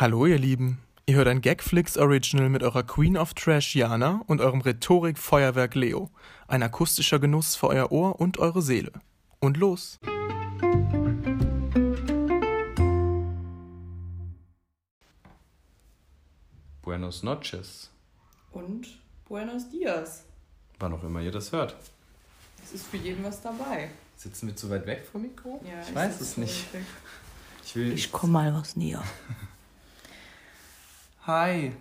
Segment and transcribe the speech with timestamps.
[0.00, 4.40] Hallo ihr Lieben, ihr hört ein Gagflix Original mit eurer Queen of Trash Jana und
[4.40, 6.08] eurem Rhetorik-Feuerwerk Leo.
[6.48, 8.92] Ein akustischer Genuss für euer Ohr und eure Seele.
[9.40, 9.98] Und los!
[16.80, 17.90] Buenos noches.
[18.52, 18.86] Und
[19.28, 20.24] Buenos Dias.
[20.78, 21.76] Wann auch immer ihr das hört.
[22.64, 23.90] Es ist für jeden was dabei.
[24.16, 25.60] Sitzen wir zu weit weg vom Mikro?
[25.62, 26.66] Ja, ich weiß sitze es nicht.
[27.66, 27.92] Ich will.
[27.92, 29.04] Ich komm mal was näher.
[31.26, 31.72] Hi.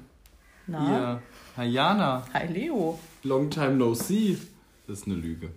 [0.67, 0.89] Na?
[0.89, 1.21] Ihr.
[1.57, 2.23] Hi Jana.
[2.33, 2.99] Hi Leo.
[3.23, 4.37] Long time no see.
[4.87, 5.49] Das ist eine Lüge.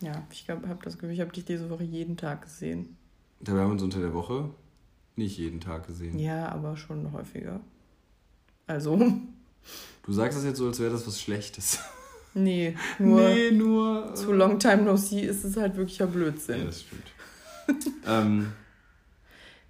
[0.00, 2.96] Ja, ich habe das Gefühl, ich habe dich diese Woche jeden Tag gesehen.
[3.40, 4.50] Dabei haben wir uns unter der Woche
[5.16, 6.18] nicht jeden Tag gesehen.
[6.18, 7.60] Ja, aber schon häufiger.
[8.66, 8.96] Also,
[10.06, 11.78] Du sagst das jetzt so, als wäre das was Schlechtes.
[12.34, 14.14] nee, nur nee, nur.
[14.14, 16.64] zu long time no see ist es halt wirklicher Ja, Blödsinn.
[16.66, 17.92] das stimmt.
[18.06, 18.52] ähm,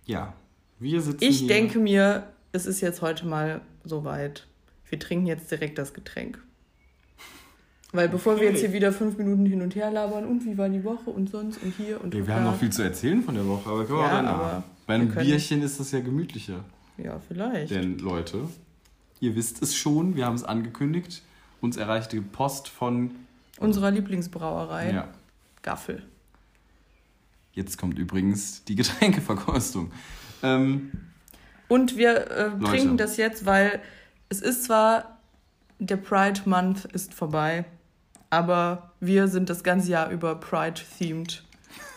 [0.06, 0.32] ja.
[0.78, 1.48] Wir sitzen ich hier.
[1.48, 4.46] denke mir, es ist jetzt heute mal soweit.
[4.88, 6.38] Wir trinken jetzt direkt das Getränk.
[7.92, 8.50] Weil bevor wir Okay.
[8.52, 11.28] jetzt hier wieder fünf Minuten hin und her labern und wie war die Woche und
[11.28, 13.84] sonst und hier und Nee, wir haben noch viel zu erzählen von der Woche, aber
[13.84, 14.62] können wir Ja, auch danach.
[14.86, 16.64] Bei einem wir Bierchen ist das ja gemütlicher.
[16.98, 17.70] Ja, vielleicht.
[17.72, 18.48] Denn Leute,
[19.20, 21.22] ihr wisst es schon, wir haben es angekündigt.
[21.60, 23.10] Uns erreichte Post von.
[23.58, 25.08] Unserer Lieblingsbrauerei, Ja,
[25.62, 26.02] Gaffel.
[27.52, 29.90] jetzt kommt übrigens die Getränkeverkostung.
[30.42, 30.92] Ähm,
[31.70, 33.80] Und wir äh, trinken das jetzt, weil
[34.28, 35.18] es ist zwar,
[35.78, 37.64] der Pride Month ist vorbei,
[38.28, 41.44] aber wir sind das ganze Jahr über Pride-themed.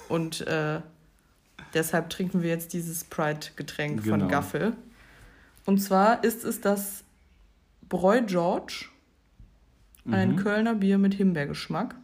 [0.09, 0.79] Und äh,
[1.73, 4.19] deshalb trinken wir jetzt dieses Pride-Getränk Genau.
[4.19, 4.73] von Gaffel.
[5.65, 7.03] Und zwar ist es das
[7.89, 8.85] Bräu George,
[10.05, 10.35] ein Mhm.
[10.35, 11.95] Kölner Bier mit Himbeergeschmack.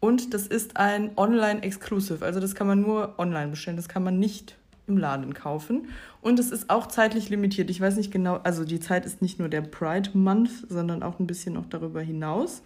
[0.00, 4.18] Und das ist ein Online-Exclusive, also das kann man nur online bestellen, das kann man
[4.18, 4.56] nicht
[4.90, 5.88] im Laden kaufen.
[6.20, 7.70] Und es ist auch zeitlich limitiert.
[7.70, 11.18] Ich weiß nicht genau, also die Zeit ist nicht nur der Pride Month, sondern auch
[11.18, 12.62] ein bisschen noch darüber hinaus.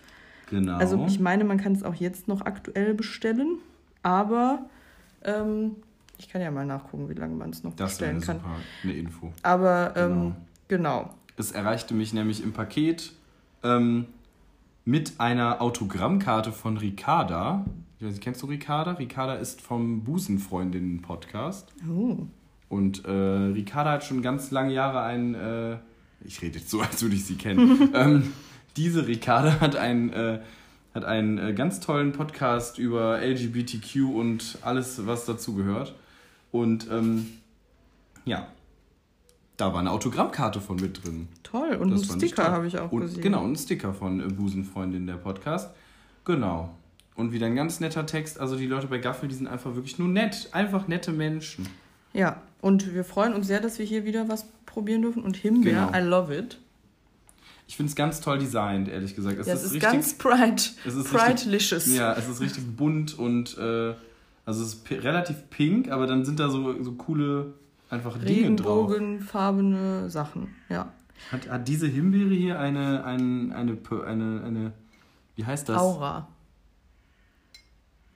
[0.50, 0.76] genau.
[0.78, 3.58] Also ich meine, man kann es auch jetzt noch aktuell bestellen,
[4.02, 4.66] aber
[5.22, 5.76] ähm,
[6.18, 8.36] ich kann ja mal nachgucken, wie lange man es noch das wäre bestellen kann.
[8.50, 9.32] super eine Info.
[9.42, 10.06] Aber Genau.
[10.26, 10.34] ähm,
[10.68, 11.10] genau.
[11.36, 13.12] Es erreichte mich nämlich im Paket
[13.62, 14.06] ähm,
[14.84, 17.64] mit einer Autogrammkarte von Ricarda.
[18.04, 18.92] Ich weiß nicht, kennst du Ricarda?
[18.92, 21.72] Ricarda ist vom Busenfreundinnen-Podcast.
[21.88, 22.18] Oh.
[22.68, 25.78] Und äh, Ricarda hat schon ganz lange Jahre ein, äh,
[26.22, 27.88] ich rede jetzt so, als würde ich sie kennen.
[27.94, 28.34] ähm,
[28.76, 30.40] diese Ricarda hat einen, äh,
[30.94, 35.94] hat einen äh, ganz tollen Podcast über LGBTQ und alles, was dazugehört.
[36.52, 37.26] Und ähm,
[38.26, 38.48] ja,
[39.56, 41.28] da war eine Autogrammkarte von mit drin.
[41.42, 41.76] Toll.
[41.76, 43.22] Und Das einen ich Sticker habe ich auch und, gesehen.
[43.22, 45.74] Genau, und ein Sticker von äh, Busenfreundin der Podcast.
[46.26, 46.74] Genau.
[47.16, 48.40] Und wieder ein ganz netter Text.
[48.40, 50.48] Also die Leute bei Gaffel, die sind einfach wirklich nur nett.
[50.52, 51.68] Einfach nette Menschen.
[52.12, 55.22] Ja, und wir freuen uns sehr, dass wir hier wieder was probieren dürfen.
[55.22, 55.98] Und Himbeer, Genau.
[55.98, 56.58] I love it.
[57.66, 59.38] Ich finde es ganz toll designt, ehrlich gesagt.
[59.38, 60.62] Es ja, es ist, ist, richtig, ganz Pride.
[60.84, 61.84] es ist Pride-licious.
[61.86, 63.94] richtig, ja, es ist richtig bunt und äh,
[64.44, 67.54] also es ist relativ pink, aber dann sind da so, so coole
[67.88, 68.90] einfach Dinge drauf.
[68.90, 70.92] Regenbogenfarbene Sachen, ja.
[71.32, 74.72] Hat, hat diese Himbeere hier eine, ein, eine, eine, eine, eine,
[75.36, 75.80] wie heißt das?
[75.80, 76.28] Aura.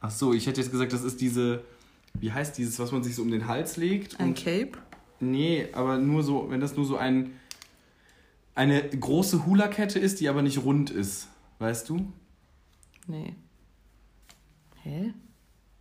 [0.00, 1.62] Ach so, ich hätte jetzt gesagt, das ist diese,
[2.14, 4.18] wie heißt dieses, was man sich so um den Hals legt?
[4.20, 4.72] Ein Cape.
[5.20, 7.32] nee, aber nur so, wenn das nur so ein,
[8.54, 11.28] eine große Hula-Kette ist, die aber nicht rund ist.
[11.58, 12.12] Weißt du?
[13.06, 13.34] Nee.
[14.82, 15.12] Hä?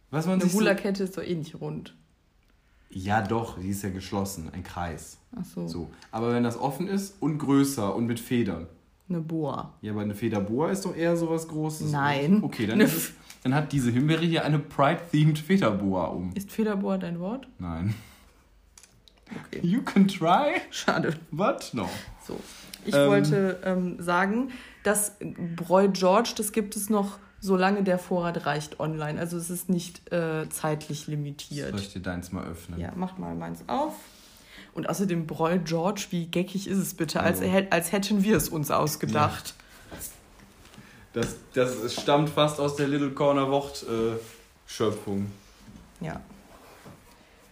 [0.09, 1.95] Was man Eine sich so, Hula-Kette ist doch eh nicht rund.
[2.89, 5.17] Ja, doch, die ist ja geschlossen, ein Kreis.
[5.35, 5.67] Ach so.
[5.67, 5.89] So.
[6.11, 8.67] Aber wenn das offen ist und größer und mit Federn.
[9.09, 9.73] Eine Boa.
[9.81, 11.91] Ja, aber eine Federboa ist doch eher sowas Großes.
[11.91, 12.43] Nein.
[12.43, 13.13] Okay, dann, Eine ist es,
[13.47, 16.33] dann hat diese Himbeere hier eine Pride-themed Federboa um.
[16.33, 17.47] Ist Federboa dein Wort?
[17.59, 17.95] Nein.
[19.47, 19.65] Okay.
[19.65, 21.17] You can try, Schade.
[21.31, 21.89] but no.
[22.25, 22.37] So.
[22.85, 23.07] Ich Ähm.
[23.07, 24.51] wollte ähm, sagen,
[24.83, 25.13] das
[25.55, 29.17] Bräu George, das gibt es noch, solange der Vorrat reicht online.
[29.17, 31.71] Also es ist nicht äh, zeitlich limitiert.
[31.71, 32.81] Soll ich dir deins mal öffnen?
[32.81, 33.95] Ja, macht mal meins auf.
[34.73, 38.71] Und außerdem Bräu George, wie geckig ist es bitte, als, als hätten wir es uns
[38.71, 39.55] ausgedacht.
[41.17, 44.19] Das, das stammt fast aus der Little Corner Wort äh,
[44.67, 45.31] Schöpfung.
[45.99, 46.21] Ja.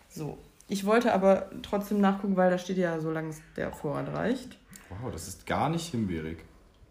[0.08, 0.38] So.
[0.68, 4.60] Ich wollte aber trotzdem nachgucken, weil da steht ja, solange es der Vorrat reicht.
[4.90, 6.44] Wow, das ist gar nicht himbeerig.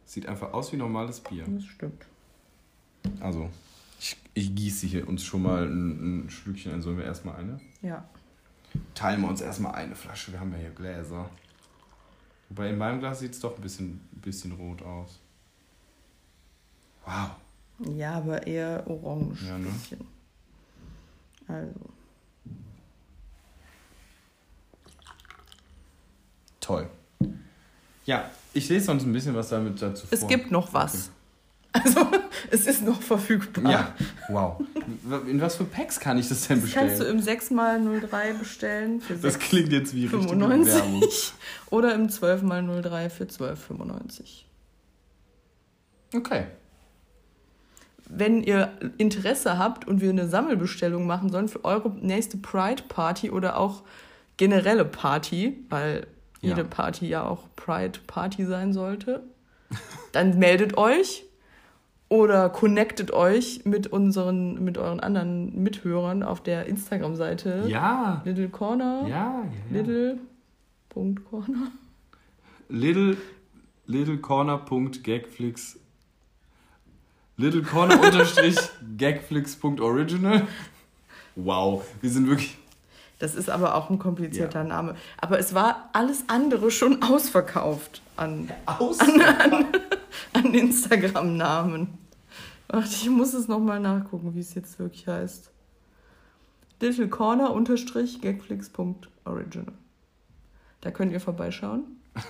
[0.04, 1.44] Sieht einfach aus wie normales Bier.
[1.46, 2.06] Das stimmt.
[3.20, 3.50] Also,
[4.00, 6.82] ich, ich gieße hier uns schon mal ein, ein Schlückchen ein.
[6.82, 7.60] Sollen wir erstmal eine?
[7.82, 8.04] Ja.
[8.96, 10.32] Teilen wir uns erstmal eine Flasche.
[10.32, 11.30] Wir haben ja hier Gläser.
[12.48, 15.20] Wobei in meinem Glas sieht es doch ein bisschen, bisschen rot aus.
[17.06, 17.30] Wow.
[17.96, 19.46] Ja, aber eher orange.
[19.46, 19.68] Ja, ne?
[19.68, 20.06] bisschen.
[21.46, 21.80] Also.
[26.60, 26.88] Toll.
[28.06, 30.18] Ja, ich lese sonst ein bisschen was damit dazu vor.
[30.18, 31.10] Es gibt noch was.
[31.72, 32.06] Also,
[32.50, 33.70] es ist noch verfügbar.
[33.70, 33.94] Ja,
[34.28, 34.60] wow.
[35.28, 36.88] In was für Packs kann ich das denn bestellen?
[36.88, 41.02] Das kannst du im 6x03 bestellen für Das klingt jetzt wie 95 Werbung.
[41.70, 44.44] Oder im 12x03 für 12,95.
[46.14, 46.46] Okay.
[48.08, 53.30] Wenn ihr Interesse habt und wir eine Sammelbestellung machen sollen für eure nächste Pride Party
[53.30, 53.82] oder auch
[54.36, 56.06] generelle Party, weil
[56.40, 56.66] jede ja.
[56.68, 59.22] Party ja auch Pride Party sein sollte,
[60.12, 61.24] dann meldet euch
[62.08, 67.64] oder connectet euch mit unseren, mit euren anderen Mithörern auf der Instagram-Seite.
[67.68, 68.22] Ja.
[68.24, 69.02] Little Corner.
[69.02, 69.80] Ja, ja, ja.
[69.80, 70.18] Little.
[70.90, 71.72] Punkt Corner.
[72.68, 73.16] Little,
[73.86, 74.18] little
[77.36, 77.38] Corner.
[77.38, 77.38] Gagflix.
[77.38, 78.56] Little Corner unterstrich
[78.96, 80.46] Gagflix.original.
[81.36, 82.56] Wow, wir sind wirklich.
[83.18, 84.68] Das ist aber auch ein komplizierter ja.
[84.68, 84.96] Name.
[85.18, 89.40] Aber es war alles andere schon ausverkauft an, ausverkauft.
[89.40, 89.66] an, an,
[90.32, 91.98] an Instagram-Namen.
[92.68, 95.50] Ach, ich muss es nochmal nachgucken, wie es jetzt wirklich heißt.
[96.80, 99.72] Little Corner unterstrich gagflix.original.
[100.80, 101.84] Da könnt ihr vorbeischauen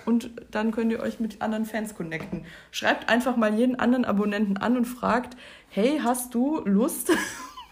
[0.07, 2.45] und dann könnt ihr euch mit anderen Fans connecten.
[2.71, 5.37] Schreibt einfach mal jeden anderen Abonnenten an und fragt,
[5.69, 7.11] hey, hast du Lust,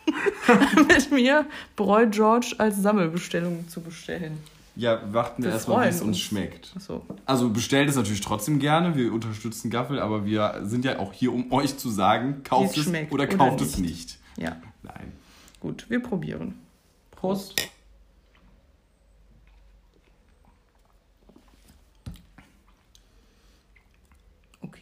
[0.89, 4.39] mit mir Bräu George als Sammelbestellung zu bestellen?
[4.75, 6.73] Ja, warten wir erstmal, wie es uns schmeckt.
[6.79, 7.05] So.
[7.27, 11.33] Also bestellt es natürlich trotzdem gerne, wir unterstützen Gaffel, aber wir sind ja auch hier,
[11.33, 14.19] um euch zu sagen, kauft es oder kauft oder es nicht.
[14.39, 14.57] Ja.
[14.83, 15.13] Nein.
[15.61, 16.55] Gut, wir probieren.
[17.11, 17.55] Prost.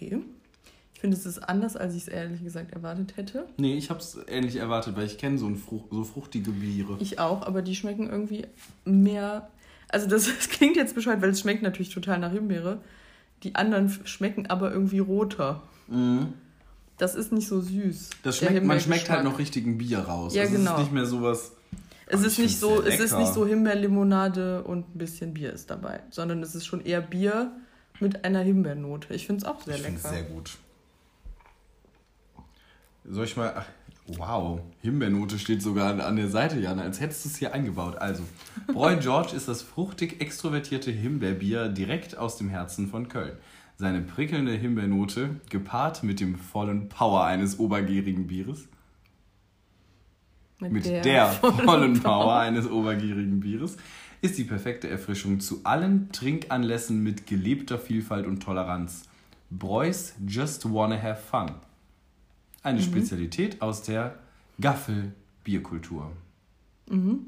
[0.01, 0.23] Okay.
[0.95, 3.47] Ich finde, es ist anders, als ich es ehrlich gesagt erwartet hätte.
[3.57, 6.99] Nee, ich habe es ähnlich erwartet, weil ich kenne so, Fruch so fruchtige Biere.
[7.01, 8.47] Ich auch, aber die schmecken irgendwie
[8.85, 9.49] mehr
[9.93, 12.79] also das, das klingt jetzt bescheuert, weil es schmeckt natürlich total nach Himbeere.
[13.43, 15.63] Die anderen schmecken aber irgendwie roter.
[15.89, 16.35] Mhm.
[16.99, 18.11] Das ist nicht so süß.
[18.23, 20.35] Das schmeckt, man schmeckt halt noch richtigen Bier raus.
[20.35, 20.73] Ja, also genau.
[20.73, 21.53] Es ist nicht mehr sowas.
[22.07, 26.01] Es ist nicht so, es ist nicht so Himbeerlimonade und ein bisschen Bier ist dabei,
[26.11, 27.53] sondern es ist schon eher Bier
[28.01, 29.15] mit einer Himbeernote.
[29.15, 29.95] Ich finde es auch sehr ich lecker.
[29.97, 30.59] Ich finde sehr gut.
[33.05, 33.55] Soll ich mal.
[33.57, 33.67] Ach,
[34.19, 37.97] Wow, Himbeernote steht sogar an der Seite, Jana, als hättest du es hier eingebaut.
[37.97, 38.25] Also,
[38.67, 43.37] Bräu George ist das fruchtig extrovertierte Himbeerbier direkt aus dem Herzen von Köln.
[43.77, 48.69] Seine prickelnde Himbeernote, gepaart mit dem vollen Power eines obergierigen Bieres,
[50.59, 53.77] mit, mit der, der, vollen Power eines obergierigen Bieres,
[54.23, 59.05] ist die perfekte Erfrischung zu allen Trinkanlässen mit gelebter Vielfalt und Toleranz.
[59.51, 61.53] Bräus Just Wanna Have Fun.
[62.63, 62.85] Eine mhm.
[62.85, 64.19] Spezialität aus der
[64.61, 66.13] Gaffel-Bierkultur.
[66.89, 67.27] Mhm.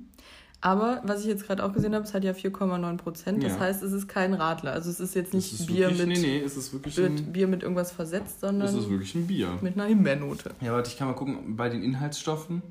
[0.64, 3.42] Aber was ich jetzt gerade auch gesehen habe, es hat ja 4,9 Prozent.
[3.42, 3.60] Das ja.
[3.60, 4.72] heißt, es ist kein Radler.
[4.72, 6.18] Also es ist jetzt nicht ist Bier wirklich, mit.
[6.18, 8.68] Nee, nee, es wirklich ein, Bier mit irgendwas versetzt, sondern.
[8.68, 9.58] Es ist wirklich ein Bier.
[9.60, 10.54] Mit einer Himbeernote.
[10.60, 12.62] Ja, warte, ich kann mal gucken, bei den Inhaltsstoffen.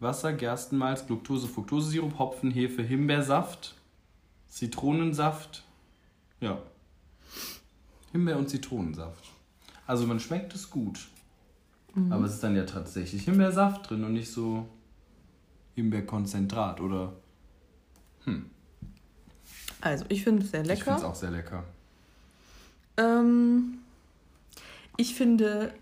[0.00, 3.74] Wasser, Gerstenmalz, Glucose, Fructosesirup, Hopfen, Hefe, Himbeersaft,
[4.48, 5.64] Zitronensaft.
[6.40, 6.58] Ja.
[8.12, 9.24] Himbeer- und Zitronensaft.
[9.86, 11.08] Also man schmeckt es gut.
[11.94, 12.12] Mhm.
[12.12, 14.68] Aber es ist dann ja tatsächlich Himbeersaft drin und nicht so
[15.74, 17.12] Himbeerkonzentrat oder.
[18.24, 18.50] Hm.
[19.80, 20.74] Also ich finde es sehr lecker.
[20.74, 21.64] Ich finde es auch sehr lecker.
[22.96, 23.78] Ähm,
[24.96, 25.72] ich finde,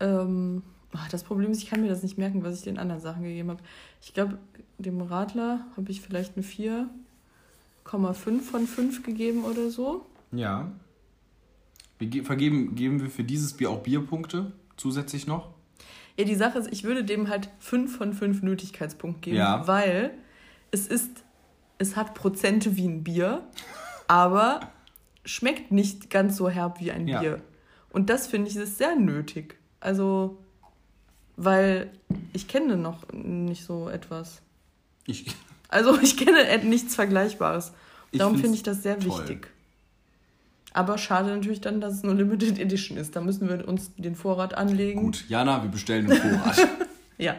[0.00, 0.62] ähm,
[1.10, 3.50] das Problem ist, ich kann mir das nicht merken, was ich den anderen Sachen gegeben
[3.50, 3.62] habe.
[4.02, 4.38] Ich glaube,
[4.78, 10.06] dem Radler habe ich vielleicht eine 4,5 von 5 gegeben oder so.
[10.32, 10.70] Ja.
[11.98, 15.50] Wir vergeben, geben wir für dieses Bier auch Bierpunkte zusätzlich noch?
[16.18, 19.66] Ja, die Sache ist, ich würde dem halt 5 von 5 Nötigkeitspunkten geben, ja.
[19.66, 20.12] weil
[20.70, 21.24] es ist,
[21.78, 23.46] es hat Prozente wie ein Bier,
[24.08, 24.60] aber
[25.24, 27.20] schmeckt nicht ganz so herb wie ein ja.
[27.20, 27.42] Bier.
[27.90, 29.56] Und das finde ich ist sehr nötig.
[29.80, 30.38] Also,
[31.36, 31.90] weil
[32.32, 34.42] ich kenne noch nicht so etwas.
[35.06, 35.26] Ich.
[35.68, 37.72] Also ich kenne nichts Vergleichbares.
[38.12, 39.20] Darum finde ich das sehr toll.
[39.20, 39.48] wichtig.
[40.72, 43.16] Aber schade natürlich dann, dass es nur Limited Edition ist.
[43.16, 45.00] Da müssen wir uns den Vorrat anlegen.
[45.00, 46.68] Gut, Jana, wir bestellen den Vorrat.
[47.18, 47.36] ja.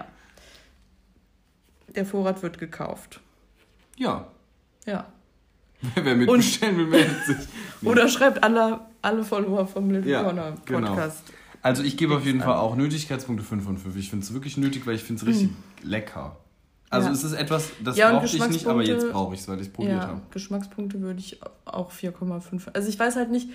[1.95, 3.19] Der Vorrat wird gekauft.
[3.97, 4.27] Ja.
[4.85, 5.05] Ja.
[5.95, 7.37] Wer mitbestellen will, meldet sich.
[7.81, 7.89] Nee.
[7.89, 10.87] Oder schreibt alle, alle Follower vom Little ja, Corner genau.
[10.87, 11.27] Podcast.
[11.27, 11.37] Genau.
[11.67, 13.97] Also ich gebe auf jeden Fall auch Nötigkeitspunkte 5 von 5.
[13.97, 15.88] Ich finde es wirklich nötig, weil ich finde es richtig mm.
[15.88, 16.38] lecker.
[16.89, 17.13] Also ja.
[17.13, 19.67] es ist etwas, das ja, brauchte ich nicht, aber jetzt brauche ich es, weil ich
[19.67, 20.21] es probiert ja, habe.
[20.31, 22.69] Geschmackspunkte würde ich auch 4,5.
[22.74, 23.50] Also ich weiß halt nicht,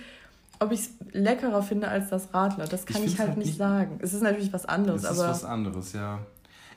[0.59, 2.67] ob ich es leckerer finde als das Radler.
[2.67, 3.97] Das kann ich, ich halt, halt, nicht, nicht sagen.
[4.03, 5.03] Es ist natürlich was anderes.
[5.03, 6.19] Es ist was anderes, ja.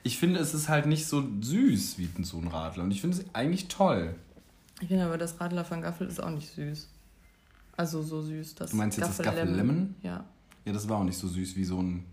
[0.01, 2.83] Ich finde, es ist halt nicht so süß wie so ein Radler.
[2.83, 4.15] Und ich finde es eigentlich toll.
[4.81, 6.89] Ich finde aber, das Radler von Gaffel ist auch nicht süß.
[7.75, 8.55] Also so süß.
[8.55, 9.93] Das du meinst jetzt Gaffel das Gaffel Lemon?
[10.01, 10.23] Ja.
[10.67, 12.05] Ja, das war auch nicht so süß wie so ein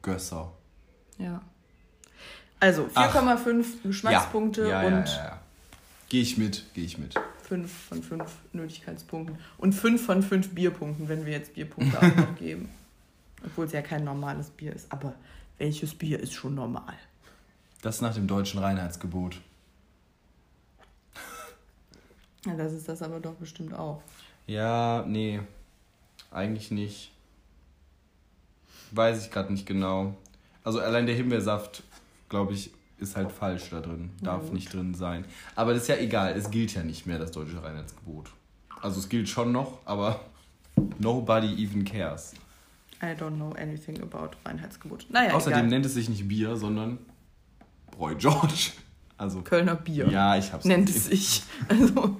[0.00, 0.50] Gösser.
[1.18, 1.42] Ja.
[2.58, 4.82] Also 4,5 Geschmackspunkte ja.
[4.82, 5.06] Ja, und.
[5.08, 5.40] Ja.
[6.08, 7.14] Gehe ich mit, gehe ich mit.
[7.42, 8.24] 5 von 5
[8.54, 9.36] Nötigkeitspunkten.
[9.58, 12.70] Und 5 von 5 Bierpunkten, wenn wir jetzt Bierpunkte auch noch geben.
[13.44, 14.90] Obwohl es ja kein normales Bier ist.
[14.90, 15.14] Aber
[15.58, 16.94] welches Bier ist schon normal?
[17.82, 19.38] Das nach dem deutschen Reinheitsgebot.
[22.46, 24.00] Ja, das ist das aber doch bestimmt auch.
[24.46, 25.42] Ja, nee.
[26.30, 27.13] Eigentlich nicht.
[28.92, 30.16] Weiß ich gerade nicht genau.
[30.62, 31.82] Also allein der Himbeersaft,
[32.28, 34.10] glaube ich, ist halt falsch da drin.
[34.22, 35.24] Darf nicht drin sein.
[35.56, 36.32] Aber das ist ja egal.
[36.36, 38.30] Es gilt ja nicht mehr, das deutsche Reinheitsgebot.
[38.80, 40.20] Also es gilt schon noch, aber
[40.98, 42.34] nobody even cares.
[43.02, 45.06] I don't know anything about Reinheitsgebot.
[45.10, 45.68] Naja, Außerdem egal.
[45.70, 46.98] nennt es sich nicht Bier, sondern
[47.90, 48.70] Bräu George.
[49.18, 50.08] Also Kölner Bier.
[50.08, 51.12] Ja, ich hab's Nennt gesehen.
[51.12, 51.42] es sich.
[51.68, 52.16] Also,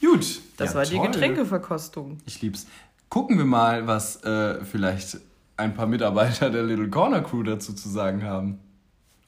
[0.00, 0.40] Gut.
[0.56, 1.06] das Ja, war die toll.
[1.06, 2.18] Getränkeverkostung.
[2.26, 2.66] Ich lieb's.
[3.08, 5.18] Gucken wir mal, was äh, vielleicht
[5.62, 8.58] ein paar Mitarbeiter der Little Corner Crew dazu zu sagen haben.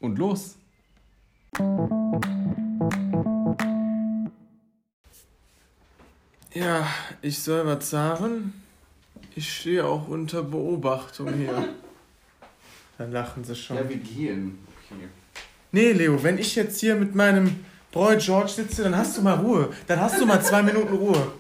[0.01, 0.57] Und los.
[6.53, 6.87] Ja,
[7.23, 8.53] ich soll was sagen.
[9.37, 11.69] Ich stehe auch unter Beobachtung hier.
[12.97, 13.77] Da lachen sie schon.
[13.89, 14.57] wir gehen.
[14.89, 15.09] Okay.
[15.73, 19.35] Nee, Leo, wenn ich jetzt hier mit meinem Bräu George sitze, dann hast du mal
[19.35, 19.71] Ruhe.
[19.89, 21.33] Dann hast du mal zwei Minuten Ruhe.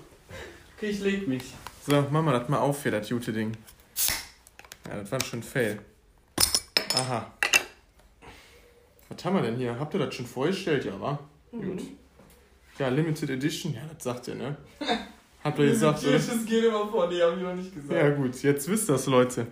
[0.76, 1.44] Okay, ich leg mich.
[1.86, 3.52] So, mach mal das mal auf hier, das gute Ding.
[4.88, 5.78] Ja, das war schon ein Fail.
[6.94, 7.32] Aha.
[9.08, 9.78] Was haben wir denn hier?
[9.78, 10.84] Habt ihr das schon vorgestellt?
[10.84, 11.18] Ja, wa?
[11.50, 11.82] Gut.
[12.78, 14.56] Ja, Limited Edition, ja, das sagt ihr, ne?
[15.42, 16.12] Habt ihr gesagt, oder?
[16.12, 17.92] Das geht immer vor, die haben ich noch nicht gesagt.
[17.92, 19.46] Ja, gut, jetzt wisst das, Leute.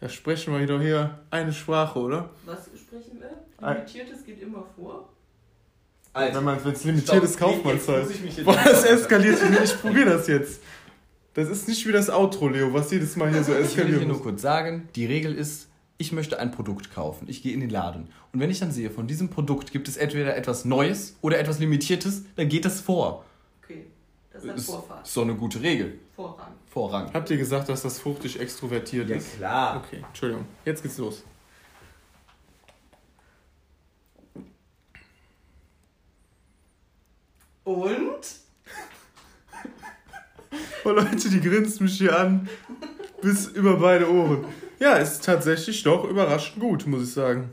[0.00, 2.30] Da sprechen wir doch hier eine Sprache, oder?
[2.44, 3.68] Was sprechen wir?
[3.68, 5.08] Limitiertes geht immer vor.
[6.12, 8.44] Wenn man es limitiert ist, kauft man es halt.
[8.44, 9.38] Boah, das eskaliert.
[9.62, 10.62] Ich probiere das jetzt.
[11.36, 14.00] Das ist nicht wie das Outro, Leo, was jedes Mal hier so Ich will eskaliert.
[14.00, 17.28] dir nur kurz sagen, die Regel ist, ich möchte ein Produkt kaufen.
[17.28, 18.08] Ich gehe in den Laden.
[18.32, 21.58] Und wenn ich dann sehe, von diesem Produkt gibt es entweder etwas Neues oder etwas
[21.58, 23.26] Limitiertes, dann geht das vor.
[23.62, 23.84] Okay,
[24.32, 24.70] das Ist,
[25.04, 25.98] ist doch eine gute Regel.
[26.14, 26.52] Vorrang.
[26.68, 27.12] Vorrang.
[27.12, 29.36] Habt ihr gesagt, dass das fruchtig extrovertiert ist?
[29.36, 29.84] klar.
[29.84, 30.46] Okay, Entschuldigung.
[30.64, 31.22] Jetzt geht's los.
[37.64, 38.45] Und?
[40.84, 42.48] Oh Leute, die grinst mich hier an.
[43.22, 44.44] Bis über beide Ohren.
[44.78, 47.50] Ja, ist tatsächlich doch überraschend gut, muss ich sagen.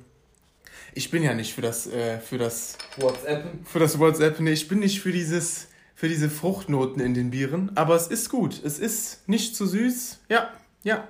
[0.93, 3.45] Ich bin ja nicht für das, äh, für das, WhatsApp.
[3.65, 4.39] für das WhatsApp.
[4.39, 7.71] Nee, ich bin nicht für dieses, für diese Fruchtnoten in den Bieren.
[7.75, 8.61] Aber es ist gut.
[8.63, 10.19] Es ist nicht zu süß.
[10.29, 10.49] Ja,
[10.83, 11.07] ja.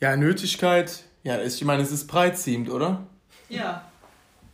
[0.00, 1.04] Ja, Nötigkeit.
[1.22, 3.06] Ja, ich meine, es ist preisziehend, oder?
[3.48, 3.90] Ja.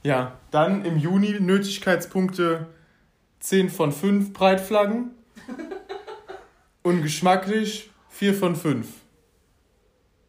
[0.03, 2.67] Ja, dann im Juni Nötigkeitspunkte
[3.41, 5.11] 10 von 5 Breitflaggen.
[6.87, 8.87] Und geschmacklich 4 von 5.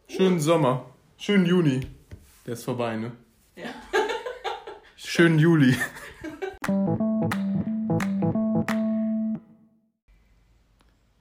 [0.08, 0.86] Schönen Sommer.
[1.18, 1.82] Schönen Juni.
[2.46, 3.12] Der ist vorbei, ne?
[3.58, 3.66] Ja.
[4.96, 5.76] Schönen Juli.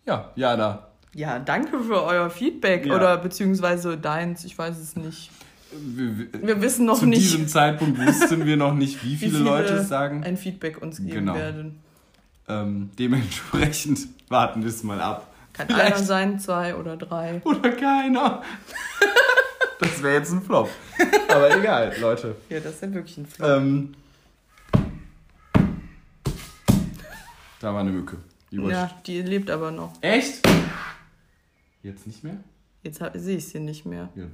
[0.07, 0.89] Ja, Jana.
[1.15, 2.95] Ja, danke für euer Feedback Ja.
[2.97, 5.31] oder beziehungsweise deins, ich weiß es nicht.
[5.73, 9.39] Wir, wir, Wir wissen noch zu nicht, diesem Zeitpunkt wussten wir noch nicht, wie viele,
[9.39, 10.23] Leute es sagen.
[10.25, 11.35] ein Feedback uns geben Genau.
[11.35, 11.81] werden.
[12.49, 15.33] Ähm, dementsprechend warten wir es mal ab.
[15.53, 17.41] Kann Vielleicht- einer sein, zwei oder drei.
[17.45, 18.43] Oder keiner.
[19.81, 20.69] das wäre jetzt ein Flop.
[21.29, 22.37] Aber egal, Leute.
[22.49, 23.49] Ja, das ist ja wirklich ein Flop.
[23.49, 23.95] Ähm,
[27.61, 28.19] da war eine Mücke.
[28.51, 29.93] Die ja, die lebt aber noch.
[30.01, 30.47] Echt?
[31.83, 32.37] Jetzt nicht mehr?
[32.83, 34.09] Jetzt sehe ich sie nicht mehr.
[34.15, 34.25] Ja.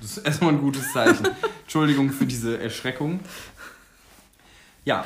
[0.00, 1.26] Das ist erstmal ein gutes Zeichen.
[1.62, 3.20] Entschuldigung für diese Erschreckung.
[4.84, 5.04] Ja,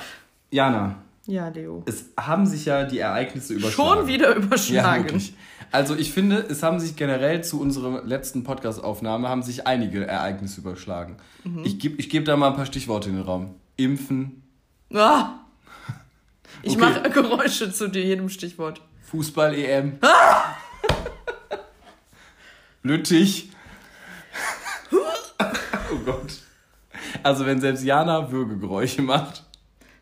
[0.51, 0.97] Jana,
[1.31, 1.83] Ja, Leo.
[1.87, 3.99] es haben sich ja die Ereignisse überschlagen.
[3.99, 5.05] Schon wieder Ja, überschlagen.
[5.05, 5.35] wirklich.
[5.71, 10.63] Also ich finde, es haben sich generell zu unserer letzten Podcast-Aufnahme haben sich einige Ereignisse
[10.63, 11.19] überschlagen.
[11.45, 11.65] Mhm.
[11.65, 13.57] Ich gebe ich geb da mal ein paar Stichworte in den Raum.
[13.77, 14.43] Impfen,
[14.95, 15.41] ah!
[16.63, 16.81] Ich Okay.
[16.81, 18.81] mache Geräusche zu dir, jedem Stichwort.
[19.03, 19.99] Fußball-EM,
[22.83, 23.51] Lüttich.
[24.93, 26.39] oh Gott.
[27.23, 29.45] Also wenn selbst Jana Würgegeräusche macht,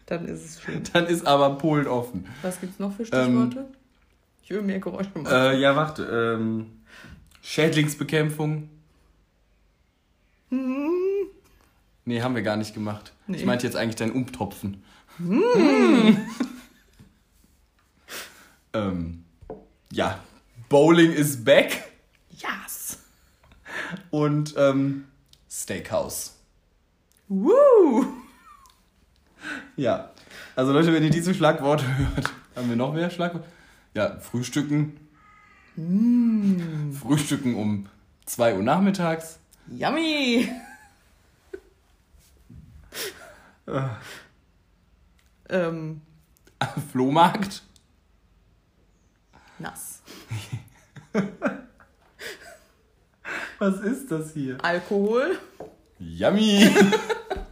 [0.06, 0.82] Dann ist es schön.
[0.92, 2.26] dann ist aber Polen offen.
[2.42, 3.66] Was gibt's noch für Stichworte?
[4.42, 5.26] ich will mehr Geräusche machen.
[5.26, 6.04] Äh, ja, warte.
[6.04, 6.70] Ähm,
[7.42, 8.70] Schädlingsbekämpfung.
[10.50, 13.12] Nee, haben wir gar nicht gemacht.
[13.26, 13.38] Nee.
[13.38, 14.84] Ich meinte jetzt eigentlich dein Umtopfen.
[15.18, 16.18] Hm.
[18.72, 19.24] ähm,
[19.90, 20.20] ja,
[20.68, 21.90] Bowling is back
[22.30, 22.98] yes!
[24.10, 25.06] und ähm,
[25.50, 26.36] Steakhouse.
[27.28, 28.06] Woo!
[29.76, 30.10] Ja.
[30.54, 33.46] Also Leute, wenn ihr diese Schlagworte hört, haben wir noch mehr Schlagworte?
[33.94, 34.98] Ja, Frühstücken.
[35.76, 36.92] Mm.
[36.92, 37.86] Frühstücken um
[38.26, 39.38] 2 Uhr nachmittags.
[39.68, 40.48] Yummy!
[45.48, 46.00] ähm.
[46.92, 47.62] Flohmarkt.
[49.58, 50.02] Nass.
[53.58, 54.58] Was ist das hier?
[54.62, 55.38] Alkohol.
[55.98, 56.70] Yummy!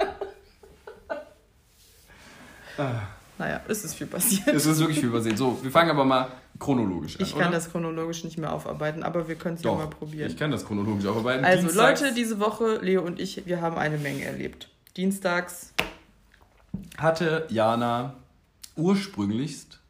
[3.38, 4.49] Naja, es ist viel passiert.
[4.49, 5.37] Es ist wirklich viel passiert.
[5.37, 6.28] So, wir fangen aber mal
[6.59, 7.23] chronologisch an.
[7.23, 7.52] Ich kann oder?
[7.52, 10.31] das chronologisch nicht mehr aufarbeiten, aber wir können es ja mal probieren.
[10.31, 11.45] Ich kann das chronologisch aufarbeiten.
[11.45, 12.00] Also, Dienstags.
[12.00, 14.69] Leute, diese Woche, Leo und ich, wir haben eine Menge erlebt.
[14.97, 15.73] Dienstags
[16.97, 18.14] hatte Jana
[18.76, 19.81] ursprünglichst.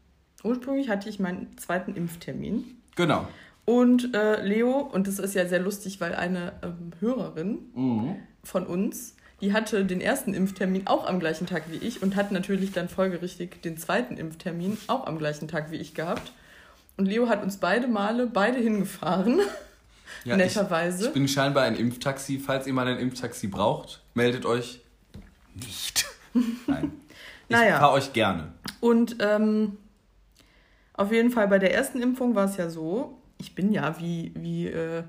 [0.42, 2.64] Ursprünglich hatte ich meinen zweiten Impftermin.
[2.96, 3.26] Genau.
[3.64, 8.16] Und äh, Leo, und das ist ja sehr lustig, weil eine ähm, Hörerin mhm.
[8.42, 12.32] von uns, die hatte den ersten Impftermin auch am gleichen Tag wie ich und hat
[12.32, 16.32] natürlich dann folgerichtig den zweiten Impftermin auch am gleichen Tag wie ich gehabt.
[16.96, 19.40] Und Leo hat uns beide Male beide hingefahren.
[20.24, 21.02] Ja, netterweise.
[21.02, 22.38] Ich, ich bin scheinbar ein Impftaxi.
[22.38, 24.80] Falls ihr mal ein Impftaxi braucht, meldet euch
[25.54, 26.06] nicht.
[26.66, 26.92] Nein.
[27.48, 27.78] Ich naja.
[27.78, 28.52] fahre euch gerne.
[28.80, 29.76] Und ähm,
[30.94, 34.32] auf jeden Fall bei der ersten Impfung war es ja so, ich bin ja, wie,
[34.36, 35.02] wie äh,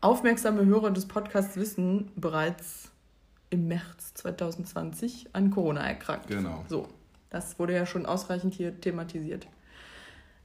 [0.00, 2.87] aufmerksame Hörer des Podcasts wissen, bereits
[3.50, 6.28] im März 2020 an Corona erkrankt.
[6.28, 6.64] Genau.
[6.68, 6.88] So,
[7.30, 9.46] das wurde ja schon ausreichend hier thematisiert.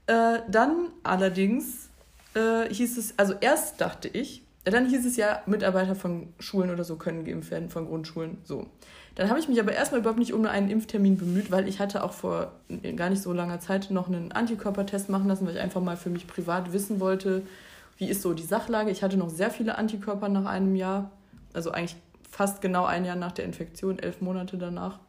[0.08, 1.90] Äh, dann allerdings
[2.36, 6.84] äh, hieß es, also erst dachte ich, dann hieß es ja, Mitarbeiter von Schulen oder
[6.84, 8.68] so können geimpft werden, von Grundschulen, so.
[9.16, 12.04] Dann habe ich mich aber erstmal überhaupt nicht um einen Impftermin bemüht, weil ich hatte
[12.04, 12.54] auch vor
[12.96, 16.10] gar nicht so langer Zeit noch einen Antikörpertest machen lassen, weil ich einfach mal für
[16.10, 17.44] mich privat wissen wollte,
[17.98, 18.90] wie ist so die Sachlage.
[18.90, 21.12] Ich hatte noch sehr viele Antikörper nach einem Jahr,
[21.54, 21.96] also eigentlich
[22.34, 25.00] fast genau ein Jahr nach der Infektion, elf Monate danach.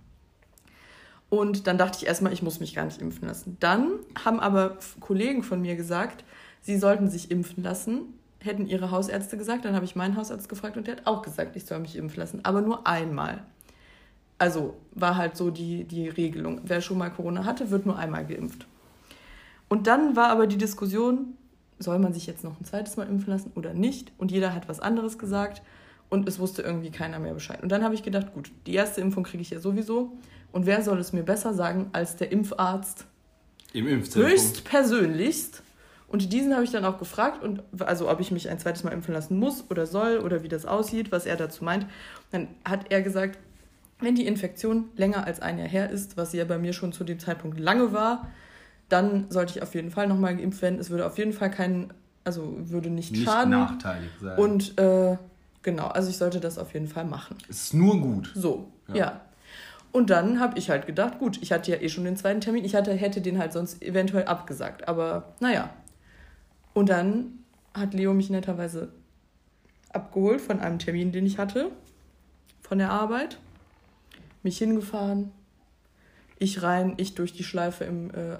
[1.30, 3.56] Und dann dachte ich erstmal, ich muss mich gar nicht impfen lassen.
[3.60, 6.22] Dann haben aber Kollegen von mir gesagt,
[6.60, 8.02] sie sollten sich impfen lassen,
[8.40, 9.64] hätten ihre Hausärzte gesagt.
[9.64, 12.20] Dann habe ich meinen Hausarzt gefragt und der hat auch gesagt, ich soll mich impfen
[12.20, 13.42] lassen, aber nur einmal.
[14.36, 16.60] Also war halt so die, die Regelung.
[16.64, 18.66] Wer schon mal Corona hatte, wird nur einmal geimpft.
[19.70, 21.38] Und dann war aber die Diskussion,
[21.78, 24.12] soll man sich jetzt noch ein zweites Mal impfen lassen oder nicht?
[24.18, 25.62] Und jeder hat was anderes gesagt
[26.14, 27.62] und es wusste irgendwie keiner mehr Bescheid.
[27.62, 30.16] Und dann habe ich gedacht, gut, die erste Impfung kriege ich ja sowieso.
[30.52, 33.06] Und wer soll es mir besser sagen als der Impfarzt?
[33.72, 34.30] Im Impfzentrum.
[34.30, 35.62] Höchst persönlichst.
[36.06, 38.92] Und diesen habe ich dann auch gefragt, und, also ob ich mich ein zweites Mal
[38.92, 41.86] impfen lassen muss oder soll oder wie das aussieht, was er dazu meint.
[42.30, 43.36] Dann hat er gesagt,
[43.98, 46.92] wenn die Infektion länger als ein Jahr her ist, was sie ja bei mir schon
[46.92, 48.28] zu dem Zeitpunkt lange war,
[48.88, 50.78] dann sollte ich auf jeden Fall nochmal geimpft werden.
[50.78, 53.50] Es würde auf jeden Fall keinen, also würde nicht, nicht schaden.
[53.50, 54.38] nachteilig sein.
[54.38, 55.16] Und äh,
[55.64, 57.36] genau, also ich sollte das auf jeden Fall machen.
[57.48, 58.30] Ist nur gut.
[58.34, 58.94] So, ja.
[58.94, 59.20] ja.
[59.90, 62.64] Und dann habe ich halt gedacht, gut, ich hatte ja eh schon den zweiten Termin,
[62.64, 64.86] ich hatte, hätte den halt sonst eventuell abgesagt.
[64.86, 65.70] Aber naja.
[66.72, 67.38] Und dann
[67.72, 68.88] hat Leo mich netterweise
[69.90, 71.70] abgeholt von einem Termin, den ich hatte,
[72.60, 73.38] von der Arbeit
[74.42, 75.32] mich hingefahren,
[76.38, 78.38] ich rein, ich durch die Schleife im, äh,